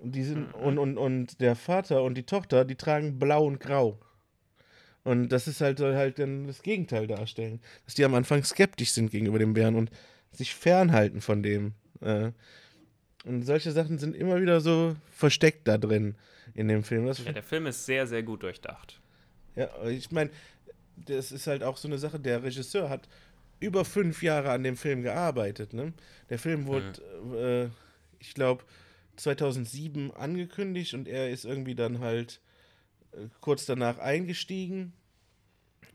[0.00, 3.60] Und die sind und, und, und der Vater und die Tochter, die tragen blau und
[3.60, 3.98] grau.
[5.04, 8.92] Und das ist halt soll halt dann das Gegenteil darstellen, dass die am Anfang skeptisch
[8.92, 9.90] sind gegenüber dem Bären und
[10.32, 11.74] sich fernhalten von dem.
[12.00, 12.32] Äh,
[13.24, 16.14] und solche Sachen sind immer wieder so versteckt da drin
[16.54, 17.06] in dem Film.
[17.06, 19.00] Das, ja, der Film ist sehr, sehr gut durchdacht.
[19.56, 20.30] ja, ich meine,
[20.96, 23.08] das ist halt auch so eine Sache, der Regisseur hat
[23.58, 25.74] über fünf Jahre an dem Film gearbeitet.
[25.74, 25.92] Ne?
[26.30, 28.64] Der Film wurde, äh, ich glaube,
[29.16, 32.40] 2007 angekündigt und er ist irgendwie dann halt
[33.12, 34.94] äh, kurz danach eingestiegen.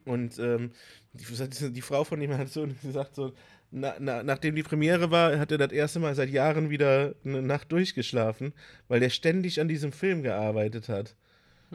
[0.05, 0.71] Und ähm,
[1.13, 3.33] die, die Frau von ihm hat so gesagt, so,
[3.77, 7.41] na, na, nachdem die Premiere war, hat er das erste Mal seit Jahren wieder eine
[7.41, 8.53] Nacht durchgeschlafen,
[8.87, 11.15] weil der ständig an diesem Film gearbeitet hat.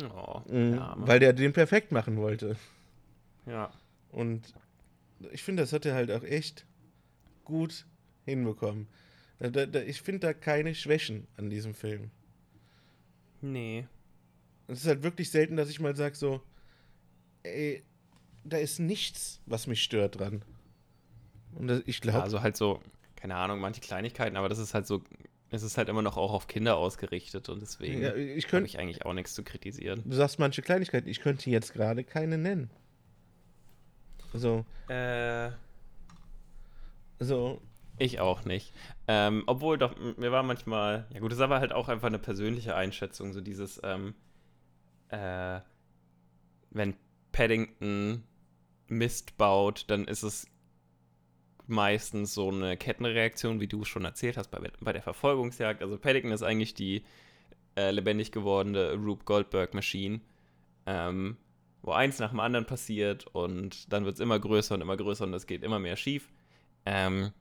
[0.02, 2.56] Oh, Mhm, ja, weil der den perfekt machen wollte.
[3.46, 3.70] ja.
[4.12, 4.54] Und
[5.30, 6.64] ich finde, das hat er halt auch echt
[7.44, 7.84] gut
[8.24, 8.88] hinbekommen.
[9.38, 12.10] Da, da, ich finde da keine Schwächen an diesem Film.
[13.42, 13.86] Nee.
[14.68, 16.40] Es ist halt wirklich selten, dass ich mal sage so,
[17.42, 17.82] ey,
[18.44, 20.42] da ist nichts, was mich stört dran.
[21.56, 22.22] Und ich glaube.
[22.22, 22.80] Also halt so,
[23.16, 25.02] keine Ahnung, manche Kleinigkeiten, aber das ist halt so,
[25.50, 29.04] es ist halt immer noch auch auf Kinder ausgerichtet und deswegen ja, habe ich eigentlich
[29.04, 30.02] auch nichts zu kritisieren.
[30.04, 32.70] Du sagst manche Kleinigkeiten, ich könnte jetzt gerade keine nennen.
[34.32, 35.50] So, Äh,
[37.18, 37.60] so,
[37.98, 38.72] ich auch nicht.
[39.08, 42.18] Ähm, obwohl doch, mir war manchmal, ja gut, das ist aber halt auch einfach eine
[42.18, 44.14] persönliche Einschätzung, so dieses, ähm,
[45.08, 45.60] äh,
[46.70, 46.94] wenn
[47.32, 48.22] Paddington
[48.86, 50.46] Mist baut, dann ist es
[51.70, 55.82] meistens so eine Kettenreaktion, wie du schon erzählt hast, bei, bei der Verfolgungsjagd.
[55.82, 57.02] Also Paddington ist eigentlich die
[57.76, 60.20] äh, lebendig gewordene Rube Goldberg-Maschine,
[60.86, 61.36] ähm,
[61.82, 65.24] wo eins nach dem anderen passiert und dann wird es immer größer und immer größer
[65.24, 66.28] und es geht immer mehr schief.
[66.84, 67.32] Ähm,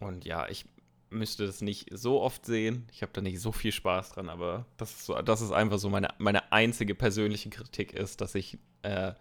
[0.00, 0.64] und ja, ich
[1.10, 2.86] müsste das nicht so oft sehen.
[2.92, 5.78] Ich habe da nicht so viel Spaß dran, aber das ist, so, das ist einfach
[5.78, 9.12] so meine, meine einzige persönliche Kritik ist, dass ich äh,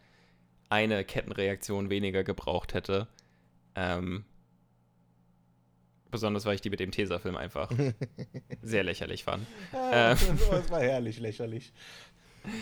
[0.69, 3.07] eine Kettenreaktion weniger gebraucht hätte.
[3.79, 4.25] Ähm,
[6.11, 7.71] besonders, weil ich die mit dem Tesafilm einfach
[8.61, 9.45] sehr lächerlich fand.
[9.71, 10.17] ah, Ähm.
[10.51, 11.73] das war herrlich lächerlich.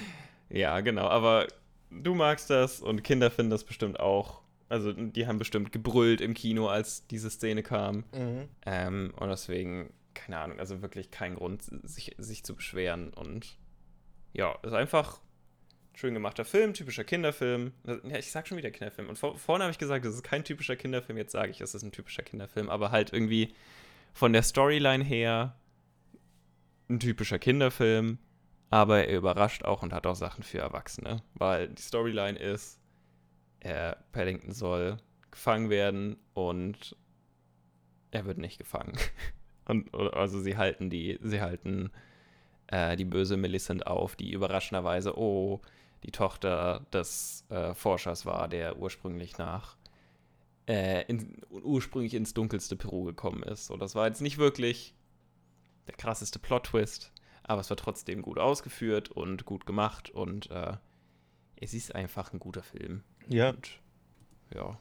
[0.49, 1.45] Ja, genau, aber
[1.91, 4.41] du magst das und Kinder finden das bestimmt auch.
[4.69, 8.05] Also, die haben bestimmt gebrüllt im Kino, als diese Szene kam.
[8.13, 8.47] Mhm.
[8.65, 13.13] Ähm, und deswegen, keine Ahnung, also wirklich kein Grund, sich, sich zu beschweren.
[13.13, 13.57] Und
[14.31, 15.26] ja, ist einfach ein
[15.97, 17.73] schön gemachter Film, typischer Kinderfilm.
[17.85, 19.09] Ja, ich sag schon wieder Kinderfilm.
[19.09, 21.17] Und vor, vorne habe ich gesagt, das ist kein typischer Kinderfilm.
[21.17, 22.69] Jetzt sage ich, es ist ein typischer Kinderfilm.
[22.69, 23.55] Aber halt irgendwie
[24.13, 25.55] von der Storyline her
[26.87, 28.19] ein typischer Kinderfilm.
[28.69, 31.23] Aber er überrascht auch und hat auch Sachen für Erwachsene.
[31.33, 32.79] Weil die Storyline ist,
[33.61, 34.97] äh, Paddington soll
[35.31, 36.95] gefangen werden und
[38.11, 38.93] er wird nicht gefangen.
[39.65, 41.91] Und also sie halten die, sie halten
[42.67, 45.59] äh, die böse Millicent auf, die überraschenderweise, oh,
[46.03, 49.77] die Tochter des äh, Forschers war, der ursprünglich nach
[50.67, 53.71] äh, in, ursprünglich ins dunkelste Peru gekommen ist.
[53.71, 54.93] Und das war jetzt nicht wirklich
[55.87, 57.11] der krasseste Plot-Twist,
[57.43, 60.73] aber es war trotzdem gut ausgeführt und gut gemacht und äh,
[61.55, 63.03] es ist einfach ein guter Film.
[63.29, 63.79] Ja, Und
[64.53, 64.77] ja.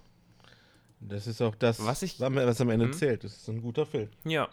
[1.01, 2.93] das ist auch das, Was ich- was am Ende Mhm.
[2.93, 3.25] zählt.
[3.25, 4.09] Das ist ein guter Film.
[4.25, 4.49] Ja.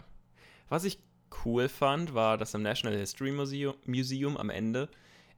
[0.70, 1.00] Was ich
[1.46, 4.88] cool fand, war, dass im National History Museum, Museum am Ende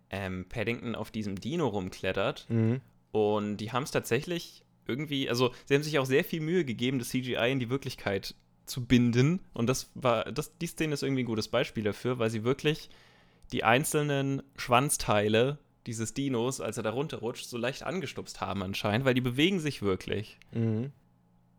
[0.10, 2.45] ähm, Paddington auf diesem Dino rumklettert.
[2.49, 2.82] Mhm.
[3.12, 6.99] Und die haben es tatsächlich irgendwie, also sie haben sich auch sehr viel Mühe gegeben,
[6.99, 8.36] das CGI in die Wirklichkeit
[8.66, 9.41] zu binden.
[9.53, 12.89] Und das war, das, die Szene ist irgendwie ein gutes Beispiel dafür, weil sie wirklich
[13.51, 19.14] die einzelnen Schwanzteile dieses Dinos, als er da runterrutscht, so leicht angestupst haben anscheinend, weil
[19.14, 20.39] die bewegen sich wirklich.
[20.51, 20.91] Mhm.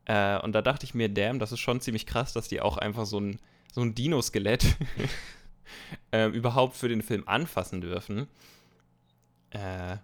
[0.04, 2.76] Äh, und da dachte ich mir, damn, das ist schon ziemlich krass, dass die auch
[2.76, 3.38] einfach so ein,
[3.72, 4.76] so ein Dino-Skelett
[6.12, 8.26] äh, überhaupt für den Film anfassen dürfen.
[9.50, 9.96] Äh,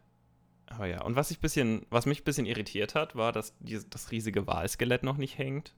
[0.66, 3.88] aber ja, und was, ich bisschen, was mich ein bisschen irritiert hat, war, dass dieses,
[3.90, 5.74] das riesige Walskelett noch nicht hängt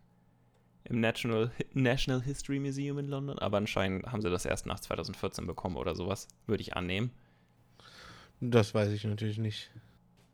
[0.84, 3.38] im National, National History Museum in London.
[3.38, 7.10] Aber anscheinend haben sie das erst nach 2014 bekommen oder sowas, würde ich annehmen.
[8.40, 9.70] Das weiß ich natürlich nicht.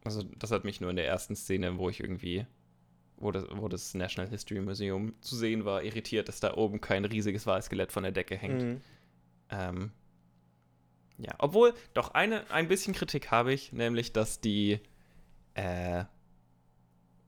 [0.04, 2.46] Also, das hat mich nur in der ersten Szene, wo ich irgendwie,
[3.16, 7.04] wo das, wo das National History Museum zu sehen war, irritiert, dass da oben kein
[7.04, 8.62] riesiges Walskelett von der Decke hängt.
[8.62, 8.80] Mhm.
[9.50, 9.90] Ähm,
[11.18, 14.80] ja, obwohl, doch eine, ein bisschen Kritik habe ich, nämlich, dass die,
[15.54, 16.04] äh,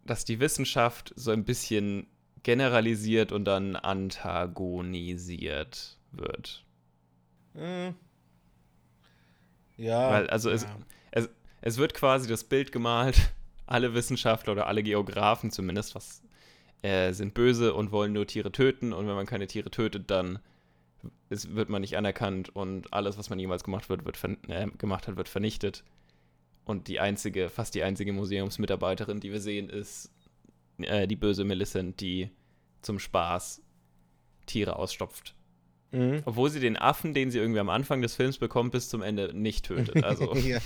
[0.05, 2.07] dass die Wissenschaft so ein bisschen
[2.43, 6.64] generalisiert und dann antagonisiert wird.
[7.55, 7.95] Mhm.
[9.77, 10.11] Ja.
[10.11, 10.77] Weil, also es, ja.
[11.11, 11.29] es,
[11.61, 13.33] es wird quasi das Bild gemalt,
[13.66, 16.23] alle Wissenschaftler oder alle Geografen zumindest, was
[16.83, 20.41] äh, sind böse und wollen nur Tiere töten und wenn man keine Tiere tötet, dann
[21.33, 24.18] ist, wird man nicht anerkannt und alles, was man jemals gemacht, wird, wird
[24.49, 25.83] äh, gemacht hat, wird vernichtet.
[26.64, 30.12] Und die einzige, fast die einzige Museumsmitarbeiterin, die wir sehen, ist
[30.78, 32.30] äh, die böse Millicent, die
[32.83, 33.62] zum Spaß
[34.47, 35.35] Tiere ausstopft.
[35.91, 36.22] Mhm.
[36.24, 39.33] Obwohl sie den Affen, den sie irgendwie am Anfang des Films bekommt, bis zum Ende
[39.35, 40.05] nicht tötet.
[40.05, 40.59] Also, ja.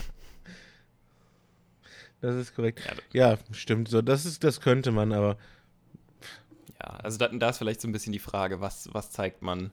[2.21, 2.81] Das ist korrekt.
[3.13, 4.03] Ja, Ja, stimmt so.
[4.03, 5.37] Das ist, das könnte man, aber ja
[6.79, 9.71] also da, da ist vielleicht so ein bisschen die Frage, was, was zeigt man,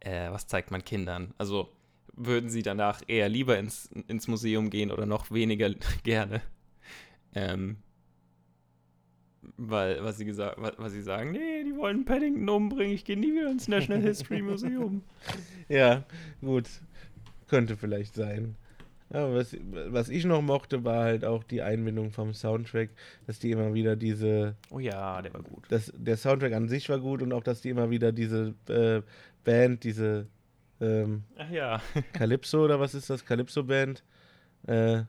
[0.00, 1.34] äh, was zeigt man Kindern?
[1.38, 1.70] Also
[2.14, 5.70] würden sie danach eher lieber ins, ins Museum gehen oder noch weniger
[6.02, 6.42] gerne?
[7.34, 7.78] Ähm,
[9.56, 13.16] weil, was sie gesagt, was, was sie sagen, nee, die wollen Paddington umbringen, ich gehe
[13.18, 15.02] nie wieder ins National History Museum.
[15.68, 16.04] ja,
[16.40, 16.68] gut.
[17.48, 18.56] Könnte vielleicht sein.
[19.12, 19.56] Aber was,
[19.88, 22.90] was ich noch mochte, war halt auch die Einbindung vom Soundtrack,
[23.26, 25.64] dass die immer wieder diese, Oh ja, der war gut.
[25.68, 29.02] dass der Soundtrack an sich war gut und auch, dass die immer wieder diese äh,
[29.42, 30.28] Band, diese
[30.80, 31.82] ähm, Ach ja.
[32.12, 33.24] Calypso oder was ist das?
[33.24, 34.02] Calypso-Band,
[34.66, 35.02] äh,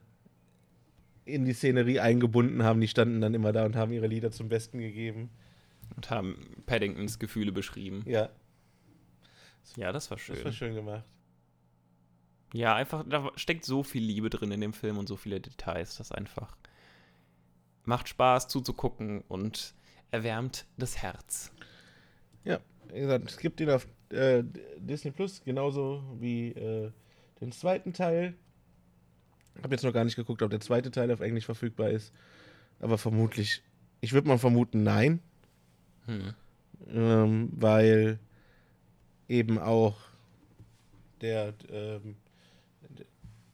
[1.24, 2.80] in die Szenerie eingebunden haben.
[2.80, 5.30] Die standen dann immer da und haben ihre Lieder zum Besten gegeben.
[5.94, 8.02] Und haben Paddingtons Gefühle beschrieben.
[8.06, 8.30] Ja.
[9.76, 10.36] Ja, das war schön.
[10.36, 11.04] Das war schön gemacht.
[12.52, 15.96] Ja, einfach, da steckt so viel Liebe drin in dem Film und so viele Details,
[15.96, 16.56] das einfach
[17.84, 19.74] macht Spaß zuzugucken und
[20.10, 21.50] erwärmt das Herz.
[22.44, 22.60] Ja,
[22.92, 24.44] wie gesagt, es gibt ihn auf äh,
[24.78, 26.92] Disney Plus genauso wie äh,
[27.40, 28.34] den zweiten Teil.
[29.56, 32.12] Ich habe jetzt noch gar nicht geguckt, ob der zweite Teil auf Englisch verfügbar ist.
[32.80, 33.62] Aber vermutlich,
[34.00, 35.20] ich würde mal vermuten, nein.
[36.06, 36.34] Hm.
[36.88, 38.18] Ähm, weil
[39.28, 39.96] eben auch
[41.20, 42.16] der, ähm,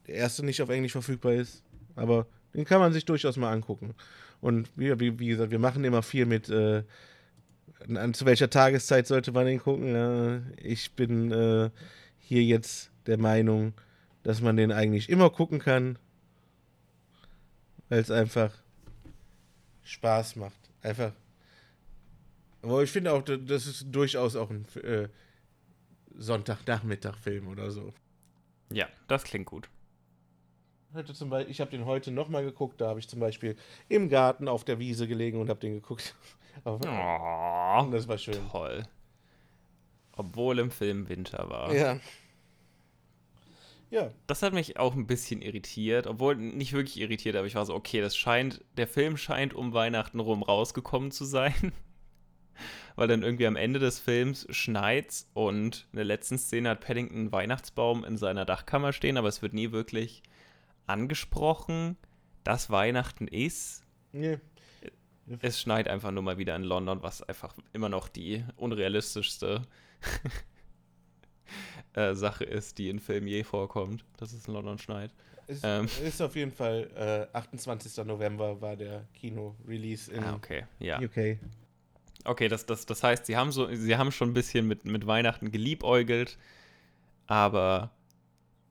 [0.06, 1.62] der erste nicht auf Englisch verfügbar ist.
[1.96, 3.94] Aber den kann man sich durchaus mal angucken.
[4.40, 6.82] Und wie, wie, wie gesagt, wir machen immer viel mit, äh,
[7.88, 9.94] an, zu welcher Tageszeit sollte man den gucken.
[9.94, 11.70] Ja, ich bin äh,
[12.18, 13.74] hier jetzt der Meinung,
[14.22, 15.98] dass man den eigentlich immer gucken kann,
[17.88, 18.52] weil es einfach
[19.82, 20.58] Spaß macht.
[20.82, 21.12] Einfach.
[22.62, 25.08] Aber ich finde auch, das ist durchaus auch ein äh,
[26.16, 27.92] Sonntagnachmittag-Film oder so.
[28.72, 29.68] Ja, das klingt gut.
[30.94, 33.56] Heute zum Beispiel, ich habe den heute nochmal geguckt, da habe ich zum Beispiel
[33.88, 36.14] im Garten auf der Wiese gelegen und habe den geguckt.
[36.64, 38.48] Aber, oh, das war schön.
[38.50, 38.84] Toll.
[40.16, 41.72] Obwohl im Film Winter war.
[41.72, 42.00] Ja.
[43.90, 44.10] Ja.
[44.26, 47.74] Das hat mich auch ein bisschen irritiert, obwohl nicht wirklich irritiert, aber ich war so,
[47.74, 51.72] okay, das scheint, der Film scheint um Weihnachten rum rausgekommen zu sein.
[52.96, 57.18] Weil dann irgendwie am Ende des Films schneit's und in der letzten Szene hat Paddington
[57.18, 60.22] einen Weihnachtsbaum in seiner Dachkammer stehen, aber es wird nie wirklich
[60.86, 61.96] angesprochen,
[62.44, 63.84] dass Weihnachten ist.
[64.12, 64.38] Nee.
[65.40, 69.62] Es schneit einfach nur mal wieder in London, was einfach immer noch die unrealistischste
[71.92, 75.12] äh, Sache ist, die in Filmen je vorkommt, dass es in London schneit.
[75.46, 75.88] Es ähm.
[76.04, 78.04] ist auf jeden Fall äh, 28.
[78.04, 80.64] November war der Kino-Release in ah, okay.
[80.78, 81.00] ja.
[81.00, 81.38] UK.
[82.24, 85.06] Okay, das, das, das heißt, sie haben so, sie haben schon ein bisschen mit, mit
[85.06, 86.38] Weihnachten geliebäugelt,
[87.26, 87.90] aber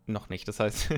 [0.06, 0.48] noch nicht.
[0.48, 0.90] Das heißt,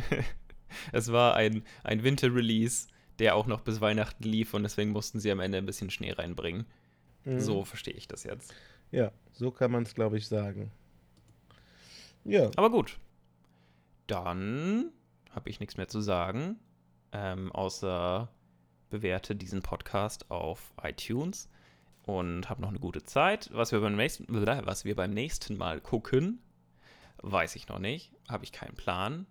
[0.91, 2.88] es war ein, ein Winter-Release,
[3.20, 6.12] der auch noch bis Weihnachten lief und deswegen mussten sie am Ende ein bisschen Schnee
[6.12, 6.66] reinbringen.
[7.26, 7.39] Mhm.
[7.39, 8.54] So verstehe ich das jetzt.
[8.91, 10.72] Ja, so kann man es, glaube ich, sagen.
[12.24, 12.50] Ja.
[12.56, 12.97] Aber gut.
[14.08, 14.91] Dann
[15.32, 16.60] habe ich nichts mehr zu sagen,
[17.12, 18.30] ähm, außer
[18.89, 21.50] bewerte diesen Podcast auf iTunes
[22.18, 23.49] und habe noch eine gute Zeit.
[23.53, 26.41] Was wir beim nächsten, was wir beim nächsten Mal gucken,
[27.22, 28.12] weiß ich noch nicht.
[28.28, 29.26] Habe ich keinen Plan.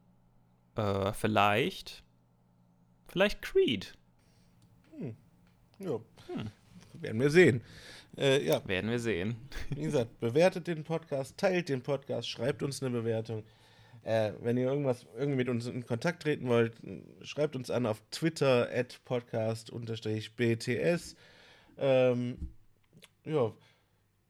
[0.76, 2.04] Äh, vielleicht.
[3.08, 3.94] Vielleicht Creed.
[4.98, 5.16] Hm.
[5.78, 6.00] Ja.
[6.26, 6.50] Hm.
[6.94, 7.62] Werden wir sehen.
[8.16, 8.66] Äh, ja.
[8.66, 9.36] Werden wir sehen.
[9.70, 13.44] Wie gesagt, bewertet den Podcast, teilt den Podcast, schreibt uns eine Bewertung.
[14.04, 16.74] Äh, wenn ihr irgendwas irgendwie mit uns in Kontakt treten wollt,
[17.22, 21.16] schreibt uns an auf Twitter at podcast-bts.
[21.78, 22.48] Ähm,
[23.28, 23.52] ja,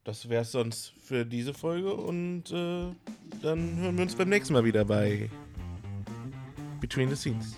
[0.05, 2.86] das wäre es sonst für diese Folge und äh,
[3.42, 5.30] dann hören wir uns beim nächsten Mal wieder bei
[6.80, 7.55] Between the Scenes.